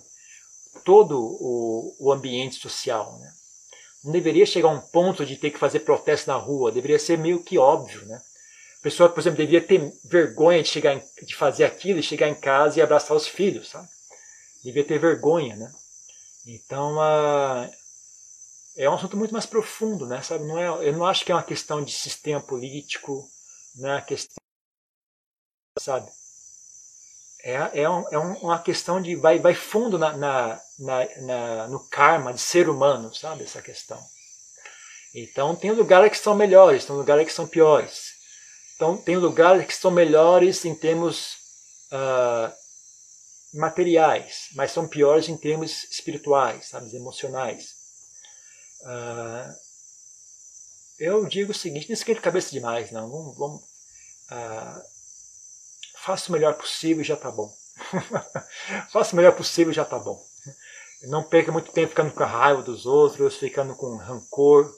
[0.85, 3.29] Todo o, o ambiente social, né?
[4.03, 7.17] não deveria chegar a um ponto de ter que fazer protesto na rua, deveria ser
[7.17, 8.21] meio que óbvio, né?
[8.79, 12.29] A pessoa, por exemplo, deveria ter vergonha de, chegar em, de fazer aquilo e chegar
[12.29, 13.89] em casa e abraçar os filhos, sabe?
[14.63, 15.71] Devia ter vergonha, né?
[16.45, 17.69] Então, uh,
[18.75, 20.21] é um assunto muito mais profundo, né?
[20.21, 20.45] Sabe?
[20.45, 23.27] Não é, eu não acho que é uma questão de sistema político,
[23.75, 24.37] não é uma questão,
[25.77, 26.09] sabe?
[27.41, 31.79] É, é, um, é uma questão de vai, vai fundo na, na, na, na, no
[31.89, 33.43] karma de ser humano, sabe?
[33.43, 33.99] Essa questão.
[35.13, 38.13] Então tem lugares que são melhores, tem lugares que são piores.
[38.75, 41.33] Então tem lugares que são melhores em termos
[41.91, 42.53] uh,
[43.53, 46.95] materiais, mas são piores em termos espirituais, sabe?
[46.95, 47.75] Emocionais.
[48.81, 49.53] Uh,
[50.99, 53.09] eu digo o seguinte, não esquenta cabeça demais, não.
[53.09, 54.83] Vamos, vamos uh,
[56.03, 57.53] faça o melhor possível e já está bom.
[58.91, 60.23] faça o melhor possível e já está bom.
[61.03, 64.69] Não perca muito tempo ficando com a raiva dos outros, ficando com rancor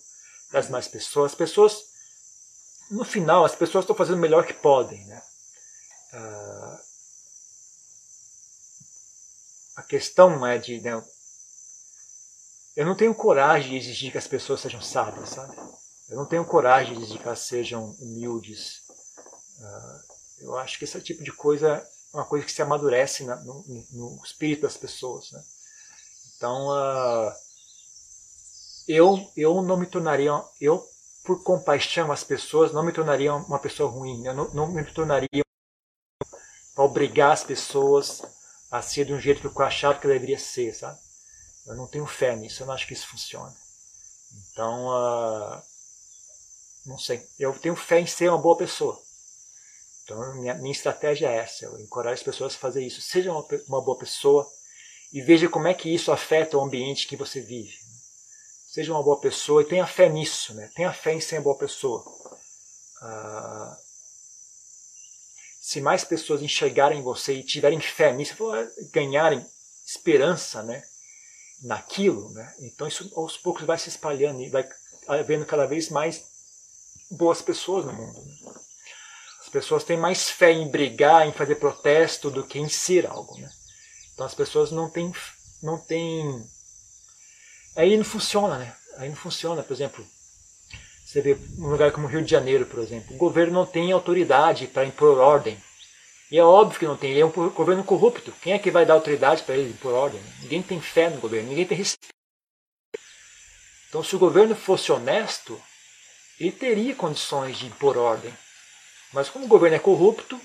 [0.52, 1.32] das mais pessoas.
[1.32, 1.84] As pessoas,
[2.92, 5.04] no final, as pessoas estão fazendo o melhor que podem.
[5.06, 5.22] Né?
[6.14, 6.91] Uh,
[9.82, 10.80] a questão é de.
[10.80, 11.04] Né,
[12.76, 15.56] eu não tenho coragem de exigir que as pessoas sejam sábias, sabe?
[16.08, 18.82] Eu não tenho coragem de exigir que elas sejam humildes.
[19.60, 21.68] Uh, eu acho que esse tipo de coisa
[22.14, 25.32] é uma coisa que se amadurece na, no, no, espírito das pessoas.
[25.32, 25.44] Né?
[26.38, 27.34] Então, uh,
[28.88, 30.86] eu, eu não me tornaria, eu,
[31.24, 34.26] por compaixão às pessoas, não me tornaria uma pessoa ruim.
[34.26, 35.44] Eu não, não me tornaria
[36.74, 38.22] para obrigar as pessoas
[38.72, 40.98] a ser de um jeito que eu achava que deveria ser, sabe?
[41.68, 43.54] Eu não tenho fé nisso, eu não acho que isso funcione.
[44.52, 45.62] Então, uh,
[46.86, 47.28] não sei.
[47.38, 48.98] Eu tenho fé em ser uma boa pessoa.
[50.04, 53.02] Então, minha, minha estratégia é essa: eu encorajo as pessoas a fazer isso.
[53.02, 54.50] Seja uma, uma boa pessoa
[55.12, 57.78] e veja como é que isso afeta o ambiente que você vive.
[58.70, 60.72] Seja uma boa pessoa e tenha fé nisso, né?
[60.74, 62.02] tenha fé em ser uma boa pessoa.
[63.02, 63.78] Ah,
[65.72, 68.36] se mais pessoas enxergarem você e tiverem fé nisso,
[68.92, 69.42] ganharem
[69.86, 70.84] esperança né?
[71.64, 72.54] naquilo, né?
[72.60, 74.68] então isso aos poucos vai se espalhando e vai
[75.08, 76.26] havendo cada vez mais
[77.10, 78.22] boas pessoas no mundo.
[78.22, 78.52] Né?
[79.52, 83.38] pessoas têm mais fé em brigar, em fazer protesto, do que em ser algo.
[83.38, 83.50] Né?
[84.14, 85.14] Então as pessoas não têm.
[85.64, 86.46] Não têm...
[87.78, 88.76] Aí não funciona, né?
[88.98, 90.06] Aí não funciona, por exemplo.
[91.12, 93.14] Você vê um lugar como o Rio de Janeiro, por exemplo.
[93.14, 95.62] O governo não tem autoridade para impor ordem.
[96.32, 97.12] E é óbvio que não tem.
[97.12, 98.32] Ele é um governo corrupto.
[98.42, 100.22] Quem é que vai dar autoridade para ele impor ordem?
[100.42, 102.16] Ninguém tem fé no governo, ninguém tem respeito.
[103.90, 105.62] Então, se o governo fosse honesto,
[106.40, 108.34] ele teria condições de impor ordem.
[109.12, 110.40] Mas como o governo é corrupto,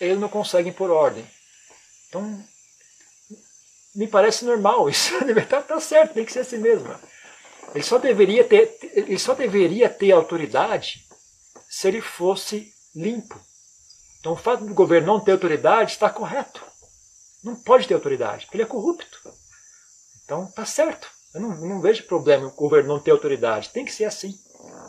[0.00, 1.24] ele não consegue impor ordem.
[2.08, 2.44] Então,
[3.94, 5.12] me parece normal isso.
[5.48, 6.92] Tá, tá certo, tem que ser assim mesmo.
[7.74, 11.06] Ele só deveria ter, ele só deveria ter autoridade
[11.68, 13.38] se ele fosse limpo.
[14.20, 16.64] Então, o fato do governo não ter autoridade está correto.
[17.44, 19.20] Não pode ter autoridade, porque ele é corrupto.
[20.24, 21.08] Então, tá certo.
[21.34, 23.70] Eu não, não vejo problema o governo não ter autoridade.
[23.70, 24.34] Tem que ser assim.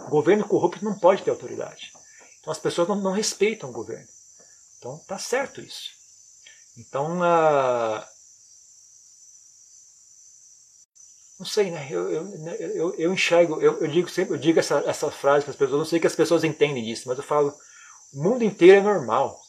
[0.07, 1.91] O governo corrupto não pode ter autoridade.
[2.39, 4.07] Então as pessoas não, não respeitam o governo.
[4.77, 5.91] Então tá certo isso.
[6.77, 8.03] Então, uh,
[11.39, 11.87] não sei, né?
[11.89, 15.51] Eu, eu, eu, eu enxergo, eu, eu, digo sempre, eu digo essa, essa frase para
[15.51, 17.55] as pessoas, não sei que as pessoas entendem disso, mas eu falo,
[18.13, 19.39] o mundo inteiro é normal.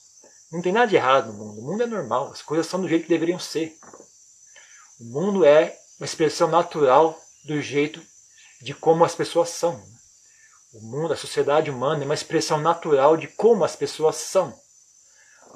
[0.52, 1.60] Não tem nada de errado no mundo.
[1.60, 2.30] O mundo é normal.
[2.30, 3.76] As coisas são do jeito que deveriam ser.
[5.00, 8.00] O mundo é uma expressão natural do jeito
[8.60, 9.82] de como as pessoas são.
[10.72, 14.56] O mundo, a sociedade humana é uma expressão natural de como as pessoas são.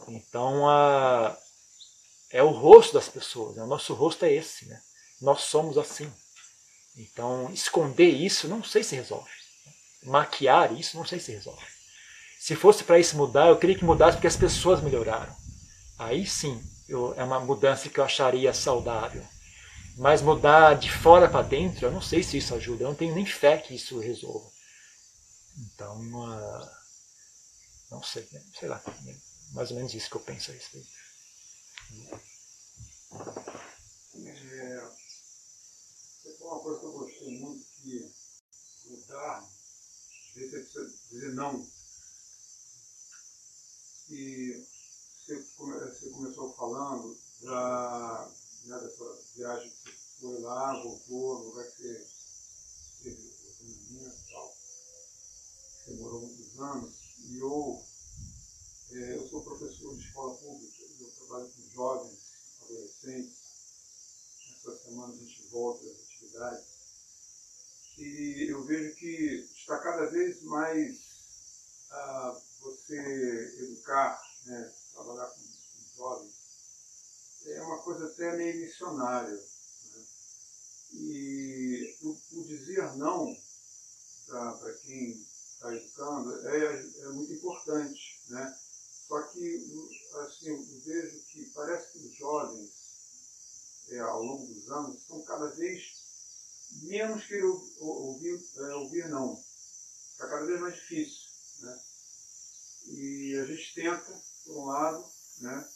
[0.08, 1.36] Então, a,
[2.30, 3.56] é o rosto das pessoas.
[3.56, 3.62] Né?
[3.62, 4.66] O nosso rosto é esse.
[4.66, 4.80] Né?
[5.20, 6.10] Nós somos assim.
[6.96, 9.30] Então, esconder isso, não sei se resolve.
[10.04, 11.64] Maquiar isso, não sei se resolve.
[12.38, 15.34] Se fosse para isso mudar, eu queria que mudasse porque as pessoas melhoraram.
[15.98, 19.26] Aí sim, eu, é uma mudança que eu acharia saudável.
[19.96, 22.84] Mas mudar de fora para dentro, eu não sei se isso ajuda.
[22.84, 24.50] Eu não tenho nem fé que isso resolva.
[25.56, 26.70] Então, uh,
[27.90, 28.42] não sei, né?
[28.58, 28.82] sei lá.
[29.02, 29.16] Né?
[29.52, 30.88] Mais ou menos isso que eu penso a respeito.
[34.16, 34.80] É,
[36.22, 38.14] você falou uma coisa que eu gostei muito, que
[38.86, 41.66] mudar, às vezes você dizer não.
[44.10, 44.66] E
[45.26, 48.30] você, você começou falando da,
[48.66, 52.06] né, dessa viagem que você foi lá, voltou, no lugar que você
[53.02, 54.56] teve treinamento e tal.
[55.84, 56.94] Você morou muitos anos.
[57.18, 57.84] E eu,
[58.92, 62.18] é, eu sou professor de escola pública, eu trabalho com jovens,
[62.62, 63.44] adolescentes.
[64.56, 66.64] Essa semana a gente volta às atividades.
[67.96, 70.98] E eu vejo que está cada vez mais
[71.90, 76.34] ah, você educar, né, trabalhar com, com jovens,
[77.46, 79.32] é uma coisa até meio missionária.
[79.32, 80.04] Né?
[80.94, 83.36] E o, o, dizer não
[84.26, 88.20] para quem está educando é, é muito importante.
[88.28, 88.58] Né?
[89.06, 89.88] Só que
[90.24, 92.72] assim, eu vejo que parece que os jovens,
[93.90, 96.03] é, ao longo dos anos, estão cada vez
[96.82, 97.44] menos querer
[97.78, 99.34] ouvir, é, ouvir não.
[100.12, 101.30] Está cada vez mais difícil.
[101.60, 101.80] Né?
[102.86, 105.04] E a gente tenta, por um lado,
[105.40, 105.68] né?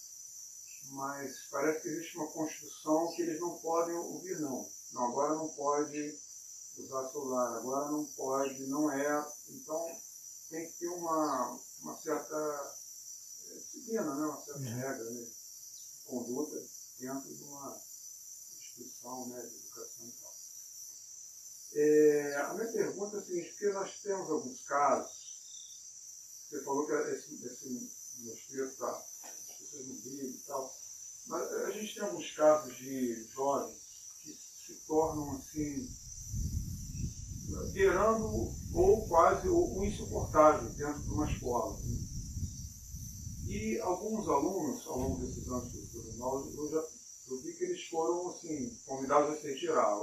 [0.91, 4.68] mas parece que existe uma construção que eles não podem ouvir não.
[4.93, 6.18] Não, agora não pode
[6.78, 9.26] usar celular, agora não pode, não é.
[9.49, 10.01] Então
[10.49, 12.76] tem que ter uma, uma certa
[13.51, 14.26] é, disciplina, né?
[14.26, 14.76] uma certa uhum.
[14.76, 15.22] regra né?
[15.22, 16.66] de conduta
[16.99, 17.80] dentro de uma
[18.57, 19.41] instituição né?
[19.43, 20.28] de educação e tal.
[21.81, 25.12] É, a minha pergunta é a seguinte, porque nós temos alguns casos,
[26.51, 27.91] você falou que esse, esse
[28.24, 30.74] mosteiro está, as pessoas no e tal,
[31.29, 33.79] mas a gente tem alguns casos de jovens
[34.24, 35.89] que se tornam assim,
[37.74, 41.79] beirando ou quase o insuportável dentro de uma escola.
[43.47, 46.85] E alguns alunos, ao longo desses anos do tribunal, eu já
[47.31, 49.97] eu vi que eles foram assim, convidados a se retirar,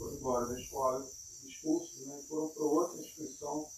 [0.00, 1.10] foram embora da escola,
[1.44, 3.70] expulsos, né, foram para outra instituição,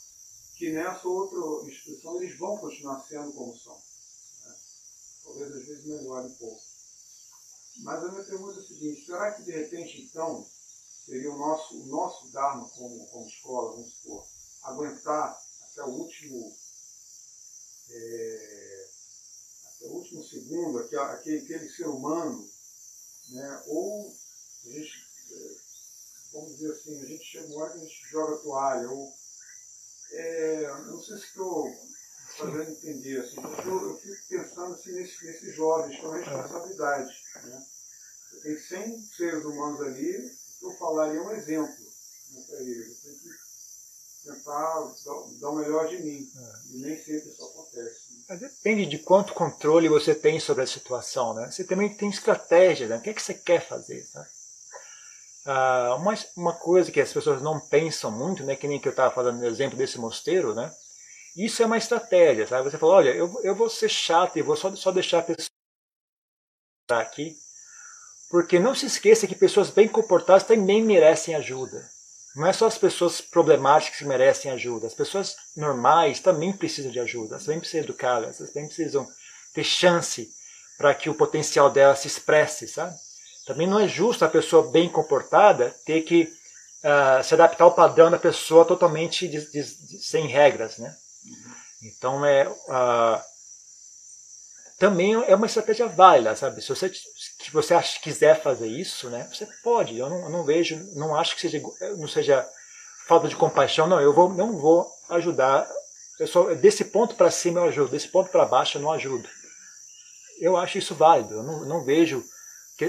[0.57, 3.77] que nessa outra instituição eles vão continuar sendo como são
[5.25, 6.63] talvez às vezes melhore um pouco.
[7.79, 10.47] Mas a minha pergunta é a seguinte, será que de repente então
[11.07, 14.27] seria o nosso, o nosso Dharma como, como escola, vamos supor,
[14.63, 16.57] aguentar até o último
[17.91, 18.89] é,
[19.77, 22.49] até o último segundo, aquele, aquele ser humano,
[23.31, 23.63] né?
[23.67, 24.15] ou
[24.65, 25.13] a gente,
[26.33, 29.13] vamos dizer assim, a gente chega uma hora que a gente joga a toalha, ou
[30.13, 31.69] é, não sei se estou
[32.37, 33.21] fazendo entender.
[33.21, 37.15] Assim, eu, eu fico pensando assim, nesses, nesses jovens, com responsabilidade.
[37.45, 37.63] Né?
[38.43, 40.31] Tem 100 seres humanos ali,
[40.63, 41.85] eu falaria um exemplo
[42.31, 42.89] né, para eles.
[42.89, 43.43] Eu tenho que
[44.25, 46.31] tentar dar, dar o melhor de mim.
[46.37, 46.75] É.
[46.75, 48.25] E nem sempre isso acontece.
[48.29, 48.37] Né?
[48.37, 51.35] Depende de quanto controle você tem sobre a situação.
[51.35, 51.51] Né?
[51.51, 52.89] Você também tem estratégia.
[52.89, 52.97] Né?
[52.97, 54.07] O que é que você quer fazer?
[54.13, 54.27] Tá?
[55.45, 58.91] Ah, uma, uma coisa que as pessoas não pensam muito, né, que nem que eu
[58.91, 60.73] estava falando no exemplo desse mosteiro, né,
[61.37, 62.71] isso é uma estratégia, sabe?
[62.71, 65.49] Você fala, olha, eu, eu vou ser chato e vou só, só deixar a pessoa
[66.91, 67.35] aqui,
[68.31, 71.83] porque não se esqueça que pessoas bem comportadas também merecem ajuda.
[72.35, 74.87] Não é só as pessoas problemáticas que merecem ajuda.
[74.87, 77.35] As pessoas normais também precisam de ajuda.
[77.35, 78.41] Elas também precisam educadas.
[78.41, 79.07] Elas também precisam
[79.53, 80.31] ter chance
[80.79, 82.95] para que o potencial dela se expresse, sabe?
[83.47, 86.25] Também não é justo a pessoa bem comportada ter que
[86.83, 90.95] uh, se adaptar ao padrão da pessoa totalmente de, de, de, sem regras, né?
[91.83, 93.21] Então é uh,
[94.79, 96.61] também é uma estratégia válida, sabe?
[96.61, 99.29] Se você que você acha, quiser fazer isso, né?
[99.33, 99.97] Você pode.
[99.97, 101.63] Eu não, eu não vejo, não acho que seja
[101.97, 102.45] não seja
[103.07, 104.01] falta de compaixão, não.
[104.01, 105.69] Eu vou, não vou ajudar.
[106.19, 109.29] Eu só desse ponto para cima eu ajudo, desse ponto para baixo eu não ajudo.
[110.41, 111.35] Eu acho isso válido.
[111.35, 112.25] Eu não, não vejo,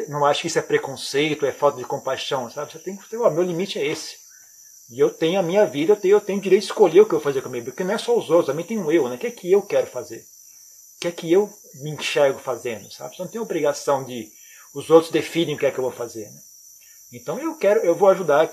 [0.10, 2.72] não acho que isso é preconceito, é falta de compaixão, sabe?
[2.72, 4.16] Você tem que ter, meu limite é esse.
[4.90, 7.14] E eu tenho a minha vida, eu tenho, eu tenho direito de escolher o que
[7.14, 9.16] eu vou fazer comigo, porque não é só os outros, também tem um eu, né?
[9.16, 10.20] O que é que eu quero fazer?
[10.98, 11.50] O que é que eu
[11.82, 13.16] me enxergo fazendo, sabe?
[13.16, 14.32] Você não tem obrigação de
[14.74, 16.40] os outros definem o que é que eu vou fazer, né?
[17.12, 18.50] Então eu quero, eu vou ajudar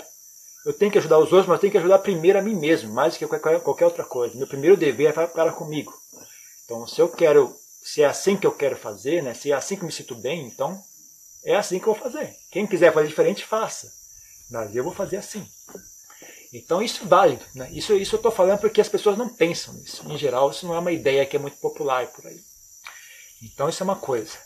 [0.65, 2.93] eu tenho que ajudar os outros, mas eu tenho que ajudar primeiro a mim mesmo,
[2.93, 4.37] mais do que qualquer, qualquer outra coisa.
[4.37, 5.93] Meu primeiro dever é para comigo.
[6.65, 9.77] Então, se eu quero, se é assim que eu quero fazer, né, se é assim
[9.77, 10.79] que eu me sinto bem, então
[11.45, 12.35] é assim que eu vou fazer.
[12.51, 13.91] Quem quiser fazer diferente, faça.
[14.51, 15.47] Mas eu vou fazer assim.
[16.53, 17.45] Então isso é válido.
[17.55, 17.71] Né?
[17.73, 20.03] Isso, isso eu estou falando porque as pessoas não pensam nisso.
[20.11, 22.41] Em geral, isso não é uma ideia que é muito popular por aí.
[23.43, 24.37] Então isso é uma coisa.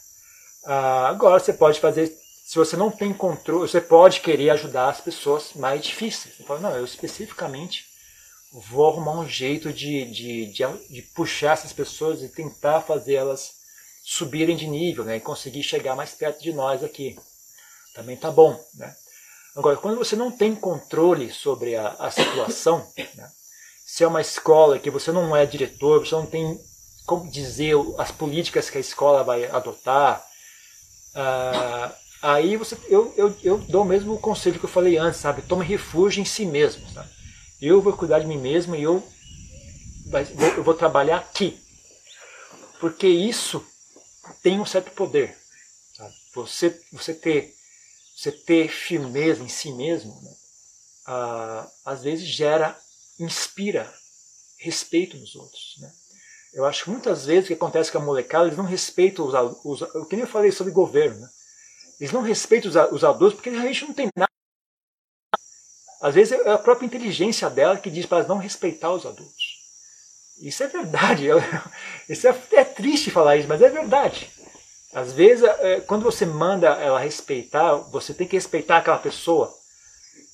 [0.64, 2.06] Ah, agora você pode fazer,
[2.46, 6.36] se você não tem controle, você pode querer ajudar as pessoas mais difíceis.
[6.36, 7.86] Você fala, não, eu especificamente
[8.52, 13.63] vou arrumar um jeito de, de, de, de puxar essas pessoas e tentar fazer elas
[14.04, 17.18] subirem de nível né, e conseguir chegar mais perto de nós aqui.
[17.94, 18.62] Também tá bom.
[18.74, 18.94] Né?
[19.56, 23.30] Agora, quando você não tem controle sobre a, a situação, né,
[23.86, 26.60] se é uma escola que você não é diretor, você não tem
[27.06, 30.24] como dizer as políticas que a escola vai adotar,
[31.14, 35.42] uh, aí você, eu, eu, eu dou o mesmo conselho que eu falei antes, sabe?
[35.42, 36.82] Tome refúgio em si mesmo.
[36.92, 37.08] Sabe?
[37.60, 39.06] Eu vou cuidar de mim mesmo e eu,
[40.56, 41.60] eu vou trabalhar aqui.
[42.80, 43.64] Porque isso
[44.42, 45.36] tem um certo poder.
[45.96, 46.14] Sabe?
[46.34, 47.54] Você, você ter
[48.14, 50.30] você ter firmeza em si mesmo, né,
[51.06, 52.78] ah, às vezes gera,
[53.18, 53.92] inspira
[54.58, 55.74] respeito nos outros.
[55.80, 55.92] Né?
[56.54, 59.34] Eu acho que muitas vezes o que acontece com a molecada, eles não respeitam os,
[59.64, 61.28] os o que nem eu falei sobre governo, né?
[61.98, 64.30] eles não respeitam os, os adultos porque realmente não tem nada.
[66.00, 69.43] Às vezes é a própria inteligência dela que diz para não respeitar os adultos.
[70.40, 71.28] Isso é verdade.
[72.08, 74.30] Isso é, é triste falar isso, mas é verdade.
[74.94, 79.52] Às vezes, é, quando você manda ela respeitar, você tem que respeitar aquela pessoa.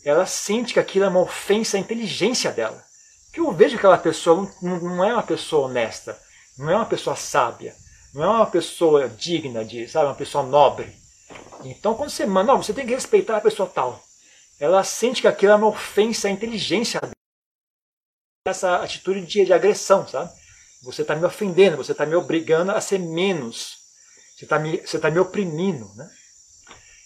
[0.04, 2.82] Ela sente que aquilo é uma ofensa à inteligência dela.
[3.32, 6.18] Que eu vejo que aquela pessoa não é uma pessoa honesta,
[6.58, 7.74] não é uma pessoa sábia,
[8.12, 10.94] não é uma pessoa digna de, sabe, uma pessoa nobre.
[11.64, 14.02] Então, quando você manda, não, você tem que respeitar a pessoa tal.
[14.58, 17.12] Ela sente que aquilo é uma ofensa à inteligência dela.
[18.50, 20.30] Essa atitude de, de agressão, sabe?
[20.82, 23.80] Você está me ofendendo, você está me obrigando a ser menos
[24.40, 25.86] você está me, você tá me oprimindo.
[25.94, 26.10] Né?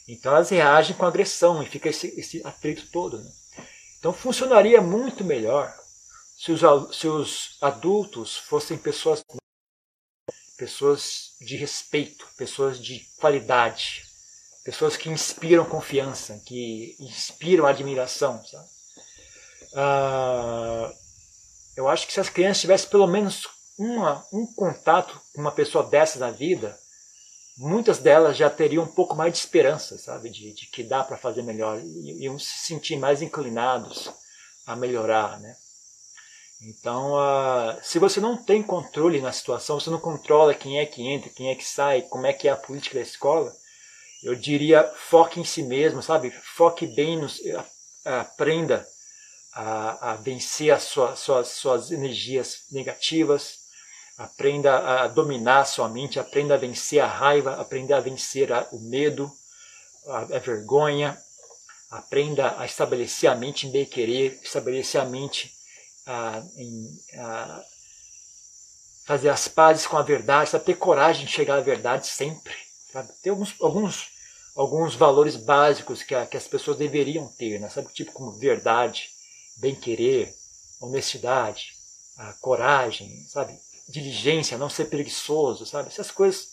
[0.06, 3.18] Então elas reagem com agressão e fica esse, esse atrito todo.
[3.20, 3.30] Né?
[3.98, 5.74] Então funcionaria muito melhor
[6.38, 6.60] se os,
[6.96, 9.24] se os adultos fossem pessoas
[10.56, 14.04] pessoas de respeito, pessoas de qualidade,
[14.64, 18.40] pessoas que inspiram confiança, que inspiram admiração.
[18.44, 18.68] Sabe?
[19.74, 20.92] Ah,
[21.76, 23.48] eu acho que se as crianças tivessem pelo menos
[23.78, 26.78] uma, um contato com uma pessoa dessa na vida,
[27.56, 31.16] muitas delas já teriam um pouco mais de esperança, sabe, de, de que dá para
[31.16, 34.10] fazer melhor e iam se sentir mais inclinados
[34.66, 35.56] a melhorar, né?
[36.62, 41.06] Então, uh, se você não tem controle na situação, você não controla quem é que
[41.06, 43.52] entra, quem é que sai, como é que é a política da escola,
[44.22, 46.30] eu diria foque em si mesmo, sabe?
[46.56, 47.38] Foque bem, nos,
[48.04, 48.86] aprenda
[49.54, 53.64] a, a vencer as suas, suas, suas energias negativas,
[54.16, 58.68] Aprenda a dominar a sua mente, aprenda a vencer a raiva, aprenda a vencer a,
[58.70, 59.30] o medo,
[60.06, 61.18] a, a, vergonha,
[61.90, 65.52] aprenda a estabelecer a mente em bem-querer, estabelecer a mente
[66.06, 66.96] a, em
[69.04, 70.64] fazer as pazes com a verdade, sabe?
[70.64, 72.54] ter coragem de chegar à verdade sempre.
[72.92, 73.12] Sabe?
[73.20, 74.06] Ter alguns, alguns,
[74.54, 77.68] alguns valores básicos que, que as pessoas deveriam ter, né?
[77.68, 77.92] sabe?
[77.92, 79.10] tipo como verdade,
[79.58, 80.34] bem-querer,
[80.80, 81.72] honestidade,
[82.40, 83.58] coragem, sabe?
[83.88, 85.88] diligência, não ser preguiçoso, sabe?
[85.88, 86.48] Essas coisas,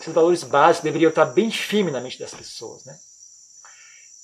[0.00, 2.98] esses valores básicos deveriam estar bem firmes na mente das pessoas, né?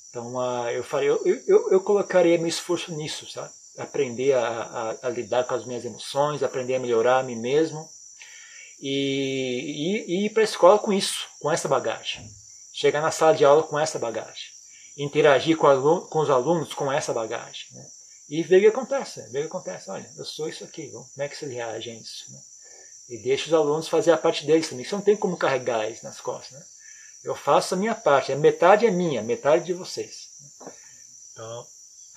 [0.09, 3.49] Então, uh, eu, falei, eu, eu, eu colocaria meu esforço nisso, sabe?
[3.77, 7.89] Aprender a, a, a, lidar com as minhas emoções, aprender a melhorar a mim mesmo
[8.81, 12.29] e, e, e ir para a escola com isso, com essa bagagem.
[12.73, 14.49] Chegar na sala de aula com essa bagagem.
[14.97, 17.67] Interagir com, aluno, com os alunos com essa bagagem.
[17.71, 17.85] Né?
[18.31, 19.91] E ver o que acontece, ver o que acontece.
[19.91, 22.31] Olha, eu sou isso aqui, como é que você reage a isso?
[22.31, 22.39] Né?
[23.09, 24.85] E deixa os alunos fazer a parte deles também.
[24.85, 26.57] Você não tem como carregar isso nas costas.
[26.57, 26.65] Né?
[27.25, 30.29] Eu faço a minha parte, a metade é minha, metade de vocês.
[31.33, 31.65] Então,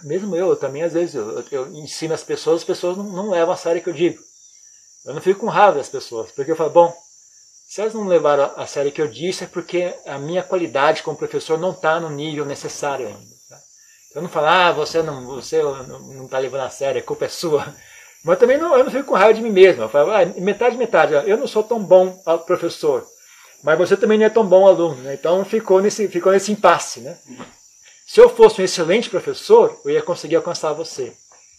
[0.04, 3.30] mesmo eu, eu também às vezes eu, eu, ensino as pessoas, as pessoas não, não
[3.30, 4.22] levam a sério o que eu digo.
[5.04, 6.96] Eu não fico com raiva das pessoas, porque eu falo, bom,
[7.66, 11.02] se elas não levaram a sério o que eu disse é porque a minha qualidade
[11.02, 13.34] como professor não está no nível necessário ainda.
[14.14, 17.28] Eu não falo, ah, você não você não está levando a sério, a culpa é
[17.28, 17.66] sua.
[18.24, 19.82] Mas também não, eu não fico com raiva de mim mesmo.
[19.82, 21.12] Eu falo, ah, metade, metade.
[21.28, 22.10] Eu não sou tão bom
[22.46, 23.04] professor,
[23.62, 24.94] mas você também não é tão bom aluno.
[25.02, 25.14] Né?
[25.14, 27.00] Então ficou nesse, ficou nesse impasse.
[27.00, 27.16] Né?
[28.06, 31.12] Se eu fosse um excelente professor, eu ia conseguir alcançar você.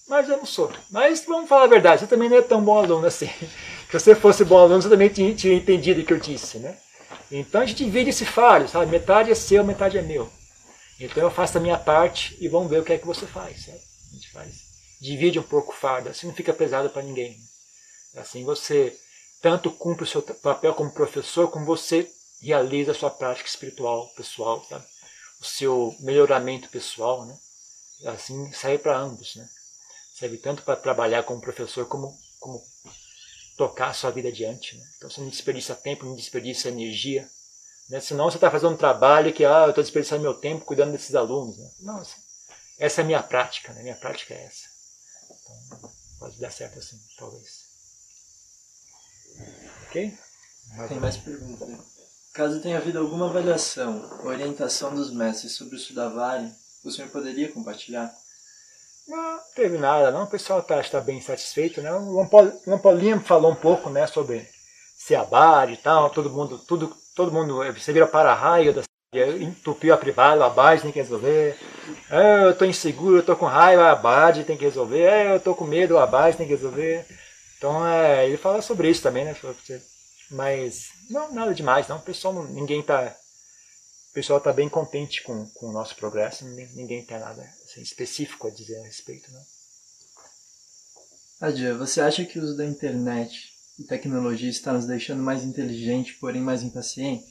[0.08, 0.72] Mas eu não sou.
[0.90, 3.30] Mas vamos falar a verdade, você também não é tão bom aluno assim.
[3.92, 6.58] Se você fosse bom aluno, você também tinha, tinha entendido o que eu disse.
[6.60, 6.76] Né?
[7.32, 8.88] Então a gente divide esse falho, sabe?
[8.88, 10.30] Metade é seu, metade é meu.
[11.00, 13.66] Então eu faço a minha parte e vamos ver o que é que você faz.
[13.66, 13.78] Sabe?
[13.78, 14.56] A gente faz.
[15.02, 17.38] Divide um pouco o fardo, assim não fica pesado para ninguém.
[18.16, 18.98] Assim você
[19.42, 22.10] tanto cumpre o seu papel como professor, como você
[22.42, 24.86] realiza a sua prática espiritual pessoal, sabe?
[25.42, 27.26] o seu melhoramento pessoal.
[27.26, 27.38] Né?
[28.06, 29.36] Assim serve para ambos.
[29.36, 29.48] Né?
[30.18, 32.62] Serve tanto para trabalhar como professor como, como
[33.58, 34.78] tocar a sua vida adiante.
[34.78, 34.84] Né?
[34.98, 37.28] Então você não desperdiça tempo, não desperdiça energia.
[37.90, 38.00] Né?
[38.00, 41.16] Senão você está fazendo um trabalho que ah, eu estou desperdiçando meu tempo cuidando desses
[41.16, 41.58] alunos.
[41.58, 41.70] Né?
[41.82, 42.20] Não, assim,
[42.80, 43.84] essa é a minha prática, né?
[43.84, 44.66] minha prática é essa.
[45.26, 47.66] Então, pode dar certo assim, talvez.
[49.88, 50.18] Ok?
[50.76, 51.68] Mais Tem mais perguntas.
[51.68, 51.80] Né?
[52.34, 56.52] Caso tenha havido alguma avaliação, orientação dos mestres sobre o Sudavari,
[56.84, 58.14] o senhor poderia compartilhar?
[59.08, 60.24] Não, teve nada, não.
[60.24, 61.94] O pessoal está tá bem satisfeito, né?
[61.94, 62.28] O
[62.66, 64.48] Lampolinha falou um pouco, né, sobre
[64.98, 68.84] Seabad e tal, todo mundo, tudo, todo mundo, você vira para-raio da
[69.40, 71.58] entupiu a privada, a Abad tem que resolver.
[72.10, 75.04] É, eu estou inseguro, eu estou com raiva, a Abad tem que resolver.
[75.04, 77.06] É, eu estou com medo, a Abad tem que resolver.
[77.58, 79.36] Então, é, ele fala sobre isso também, né?
[80.32, 81.98] Mas, não, nada demais, não.
[81.98, 83.16] O pessoal, ninguém está
[84.10, 88.48] o pessoal está bem contente com, com o nosso progresso, ninguém tem nada assim, específico
[88.48, 89.30] a dizer a respeito.
[89.30, 89.42] Né?
[91.42, 96.14] Adia, você acha que o uso da internet e tecnologia está nos deixando mais inteligente,
[96.20, 97.26] porém mais impaciente?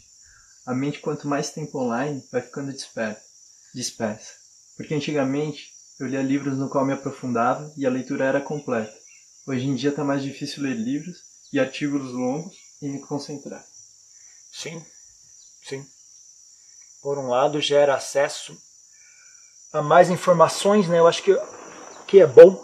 [0.66, 3.22] A mente, quanto mais tempo online, vai ficando dispersa.
[3.74, 4.32] dispersa.
[4.76, 8.94] Porque antigamente eu lia livros no qual me aprofundava e a leitura era completa.
[9.46, 11.18] Hoje em dia está mais difícil ler livros
[11.52, 13.64] e artigos longos e me concentrar.
[14.52, 14.82] Sim,
[15.68, 15.84] sim
[17.04, 18.56] por um lado, gera acesso
[19.74, 20.98] a mais informações, né?
[20.98, 21.38] Eu acho que,
[22.06, 22.63] que é bom.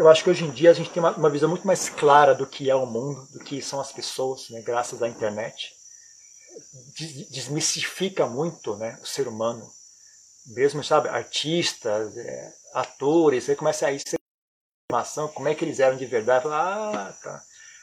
[0.00, 2.34] Eu acho que hoje em dia a gente tem uma, uma visão muito mais clara
[2.34, 4.62] do que é o mundo, do que são as pessoas, né?
[4.62, 5.74] Graças à internet.
[7.28, 8.98] Desmistifica muito, né?
[9.02, 9.70] O ser humano.
[10.46, 14.00] Mesmo, sabe, artistas, é, atores, aí começa a ir
[14.88, 16.44] informação, como é que eles eram de verdade.
[16.44, 17.42] Fala, ah, tá.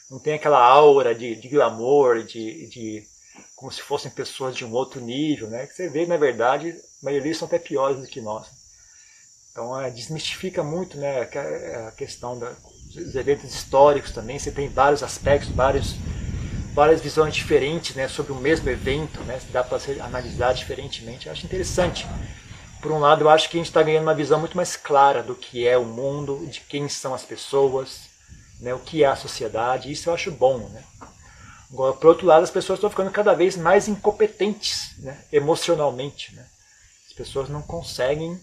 [0.09, 3.07] Não tem aquela aura de, de glamour, de, de
[3.55, 5.67] como se fossem pessoas de um outro nível, né?
[5.67, 8.56] Que você vê, na verdade, a maioria são até piores do que nós.
[9.57, 11.23] Então, é, desmistifica muito, né?
[11.87, 12.53] A questão da,
[12.93, 14.37] dos eventos históricos também.
[14.37, 15.95] Você tem vários aspectos, vários,
[16.75, 18.07] várias visões diferentes, né?
[18.07, 19.41] Sobre o mesmo evento, né?
[19.51, 21.25] Dá para analisar diferentemente.
[21.25, 22.05] Eu acho interessante.
[22.83, 25.23] Por um lado, eu acho que a gente está ganhando uma visão muito mais clara
[25.23, 28.01] do que é o mundo, de quem são as pessoas,
[28.59, 28.75] né?
[28.75, 29.91] O que é a sociedade.
[29.91, 30.83] Isso eu acho bom, né?
[31.73, 36.35] Agora, por outro lado, as pessoas estão ficando cada vez mais incompetentes né, emocionalmente.
[36.35, 36.45] Né?
[37.07, 38.39] As pessoas não conseguem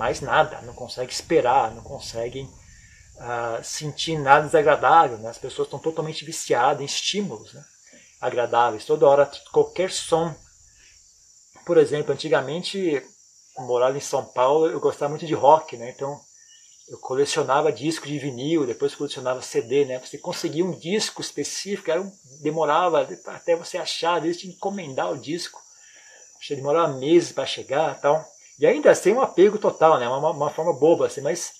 [0.00, 5.18] mais nada, não conseguem esperar, não conseguem uh, sentir nada desagradável.
[5.18, 5.28] Né?
[5.28, 7.62] As pessoas estão totalmente viciadas em estímulos né,
[8.18, 8.86] agradáveis.
[8.86, 10.34] Toda hora, qualquer som.
[11.66, 13.02] Por exemplo, antigamente,
[13.58, 15.90] morando em São Paulo, eu gostava muito de rock, né?
[15.90, 16.18] então
[16.88, 20.00] eu colecionava disco de vinil, depois colecionava CD, né?
[20.00, 22.10] Você conseguia um disco específico, era um,
[22.42, 25.60] demorava até você achar, às vezes tinha que encomendar o disco.
[26.48, 28.26] Demorava meses para chegar tal.
[28.60, 30.06] E ainda assim um apego total, né?
[30.06, 31.52] Uma, uma forma boba, assim, mas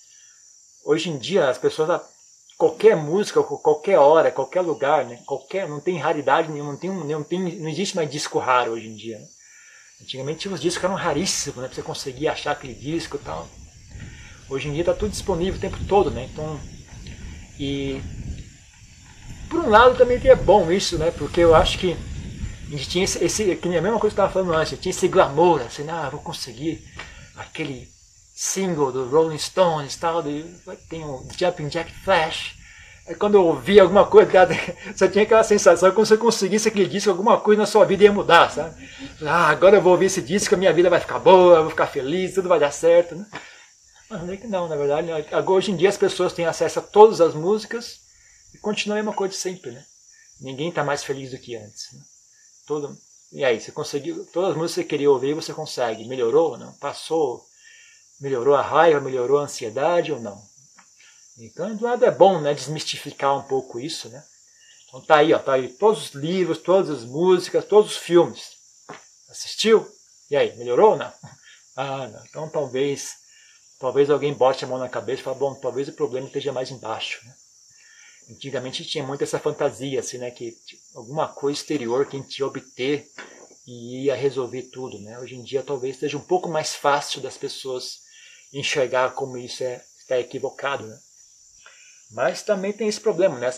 [0.85, 1.99] hoje em dia as pessoas
[2.55, 5.19] qualquer música, qualquer hora, qualquer lugar, né?
[5.25, 8.87] Qualquer, não tem raridade nenhuma, não tem, não tem, não existe mais disco raro hoje
[8.87, 9.17] em dia.
[9.17, 9.25] Né?
[9.99, 11.67] Antigamente os discos eram raríssimos, né?
[11.67, 13.47] Pra você conseguir achar aquele disco e tal.
[14.47, 16.29] Hoje em dia está tudo disponível o tempo todo, né?
[16.31, 16.59] Então,
[17.59, 17.99] e
[19.49, 21.09] por um lado também é bom isso, né?
[21.09, 21.97] Porque eu acho que
[22.73, 24.79] a gente tinha esse, esse que nem a mesma coisa que eu estava falando antes,
[24.79, 26.81] tinha esse glamour, assim, ah, vou conseguir
[27.35, 27.89] aquele
[28.33, 30.43] single do Rolling Stones, tal, de,
[30.89, 32.55] tem o Jumping Jack Flash.
[33.07, 34.31] Aí quando eu ouvi alguma coisa,
[34.95, 38.03] você tinha aquela sensação que quando você conseguisse aquele disco, alguma coisa na sua vida
[38.03, 38.87] ia mudar, sabe?
[39.23, 41.71] Ah, agora eu vou ouvir esse disco, a minha vida vai ficar boa, eu vou
[41.71, 43.25] ficar feliz, tudo vai dar certo, né?
[44.09, 45.07] Mas não é que não, na verdade.
[45.47, 47.99] Hoje em dia as pessoas têm acesso a todas as músicas
[48.53, 49.83] e continua a mesma coisa de sempre, né?
[50.39, 51.93] Ninguém está mais feliz do que antes.
[51.93, 52.01] Né?
[52.67, 52.97] Todo,
[53.31, 54.25] e aí, você conseguiu.
[54.33, 56.05] Todas as músicas que você queria ouvir, você consegue.
[56.05, 56.73] Melhorou ou não?
[56.73, 57.45] Passou?
[58.19, 58.99] Melhorou a raiva?
[58.99, 60.41] Melhorou a ansiedade ou não?
[61.37, 62.53] Então, do lado é bom, né?
[62.53, 64.23] Desmistificar um pouco isso, né?
[64.87, 68.57] Então tá aí, ó, tá aí todos os livros, todas as músicas, todos os filmes.
[69.29, 69.89] Assistiu?
[70.29, 71.11] E aí, melhorou ou não?
[71.73, 72.21] Ah, não.
[72.25, 73.15] Então talvez
[73.79, 76.69] talvez alguém bote a mão na cabeça e fale, bom, talvez o problema esteja mais
[76.69, 77.25] embaixo.
[77.25, 77.33] Né?
[78.29, 80.53] Antigamente tinha muito essa fantasia, assim, né, que
[80.93, 83.09] alguma coisa exterior que a gente ia obter
[83.65, 84.99] e ia resolver tudo.
[84.99, 85.19] Né?
[85.19, 88.01] Hoje em dia talvez seja um pouco mais fácil das pessoas
[88.53, 90.85] enxergar como isso é, está equivocado.
[90.85, 90.99] Né?
[92.11, 93.49] Mas também tem esse problema, né?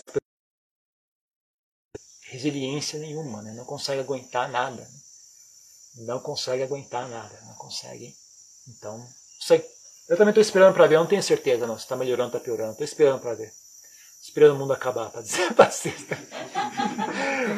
[2.22, 3.52] resiliência nenhuma, né?
[3.52, 4.82] não consegue aguentar nada.
[4.82, 6.04] Né?
[6.06, 8.16] Não consegue aguentar nada, não consegue
[8.68, 9.06] Então,
[9.40, 9.64] sei.
[10.08, 12.36] Eu também estou esperando para ver, eu não tenho certeza não, se está melhorando ou
[12.36, 12.72] está piorando.
[12.72, 13.52] Estou esperando para ver.
[14.34, 16.18] Esperando o mundo acabar, para dizer passista.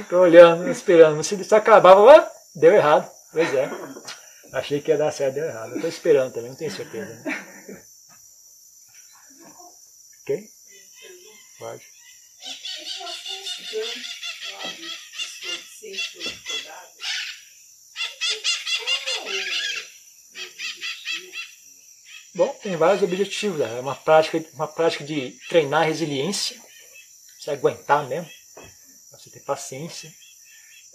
[0.02, 1.24] Estou olhando, esperando.
[1.24, 3.10] Se isso acabar, ah, deu errado.
[3.32, 3.70] Pois é.
[4.52, 5.74] Achei que ia dar certo, deu errado.
[5.74, 7.14] Estou esperando também, não tenho certeza.
[7.14, 7.46] Né?
[10.20, 10.50] Ok?
[11.58, 11.82] Pode.
[22.36, 23.62] Bom, tem vários objetivos.
[23.62, 26.54] É uma prática, uma prática de treinar resiliência.
[27.40, 28.28] Você aguentar mesmo.
[29.12, 30.12] Você ter paciência.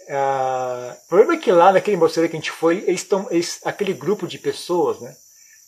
[0.08, 3.58] Ah, o problema é que lá naquele mosteiro que a gente foi, eles estão, eles,
[3.64, 5.12] aquele grupo de pessoas, né?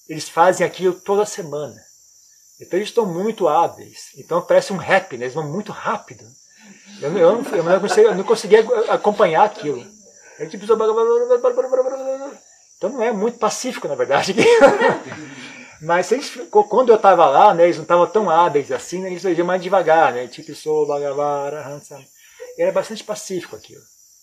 [0.08, 1.74] Eles fazem aquilo toda semana.
[2.60, 4.10] Então eles estão muito hábeis.
[4.16, 5.24] Então parece um rap, né?
[5.24, 6.24] Eles vão muito rápido.
[7.00, 8.60] Eu, eu, não, eu, não, conseguia, eu não conseguia
[8.90, 9.80] acompanhar aquilo.
[10.38, 10.74] A gente precisa...
[12.76, 14.36] Então não é muito pacífico, na verdade.
[15.84, 19.22] Mas eles, quando eu estava lá, né, eles não estavam tão hábeis assim, né, eles
[19.22, 20.26] faziam mais devagar, né?
[20.26, 22.02] Tipo, sou Bhagavara, Hansa.
[22.58, 23.82] Era bastante pacífico aquilo.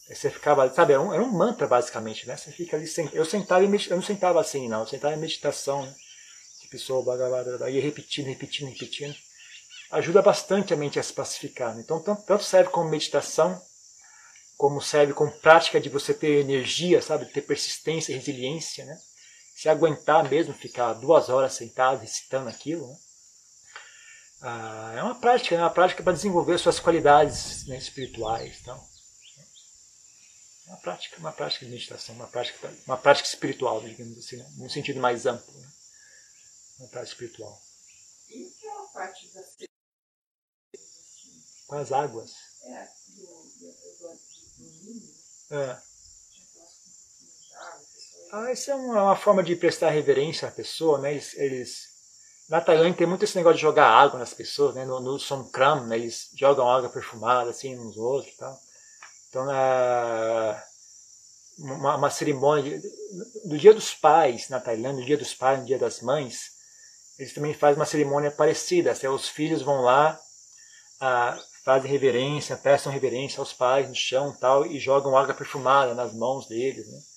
[0.10, 2.36] Você ficava, sabe, era um, era um mantra basicamente, né?
[2.36, 5.84] Você fica ali, eu sentava e eu não sentava assim, não, eu sentava em meditação,
[5.84, 5.96] né?
[6.62, 9.16] Tipo, sou Bhagavara, ia repetindo, repetindo, repetindo.
[9.92, 11.76] Ajuda bastante a mente a se pacificar.
[11.76, 11.82] Né?
[11.84, 13.62] Então, tanto serve como meditação,
[14.58, 18.98] como serve como prática de você ter energia, sabe, ter persistência resiliência, né?
[19.62, 22.98] Se aguentar mesmo ficar duas horas sentado recitando aquilo, né?
[24.42, 28.58] ah, é uma prática, é uma prática para desenvolver suas qualidades né, espirituais.
[28.60, 28.84] Então,
[30.66, 34.52] é uma prática, uma prática de meditação, uma prática, uma prática espiritual, digamos assim, né?
[34.58, 35.72] num sentido mais amplo, né?
[36.80, 37.62] uma prática espiritual.
[38.32, 39.58] E aquela parte das
[41.68, 42.32] com as águas.
[42.64, 44.20] É, do, do, do,
[44.58, 45.02] do,
[45.50, 45.91] do é.
[48.32, 51.12] Ah, isso é uma, uma, forma de prestar reverência à pessoa, né?
[51.12, 51.88] Eles, eles,
[52.48, 54.86] na Tailândia tem muito esse negócio de jogar água nas pessoas, né?
[54.86, 55.98] No, no Songkram, né?
[55.98, 58.58] Eles jogam água perfumada assim uns outros tal.
[59.28, 60.64] Então, na,
[61.60, 62.82] uma, uma cerimônia
[63.46, 66.52] do Dia dos Pais na Tailândia, do Dia dos Pais, no Dia das Mães,
[67.20, 68.92] eles também fazem uma cerimônia parecida.
[68.92, 70.18] Assim, os filhos vão lá,
[71.02, 76.14] ah, fazem reverência, prestam reverência aos pais no chão tal, e jogam água perfumada nas
[76.14, 76.88] mãos deles.
[76.88, 77.11] Né?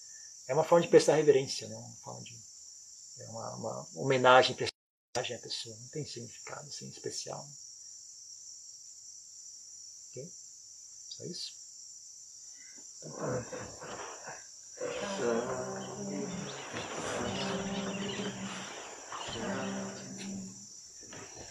[0.46, 1.76] É uma forma de prestar reverência, né?
[1.76, 2.34] uma forma de,
[3.20, 5.76] é uma, uma homenagem, prestagem à pessoa.
[5.76, 7.44] Não tem significado assim, especial.
[7.44, 7.52] Né?
[10.10, 10.32] Ok?
[11.10, 11.52] Só isso?
[12.98, 13.44] Então, tá.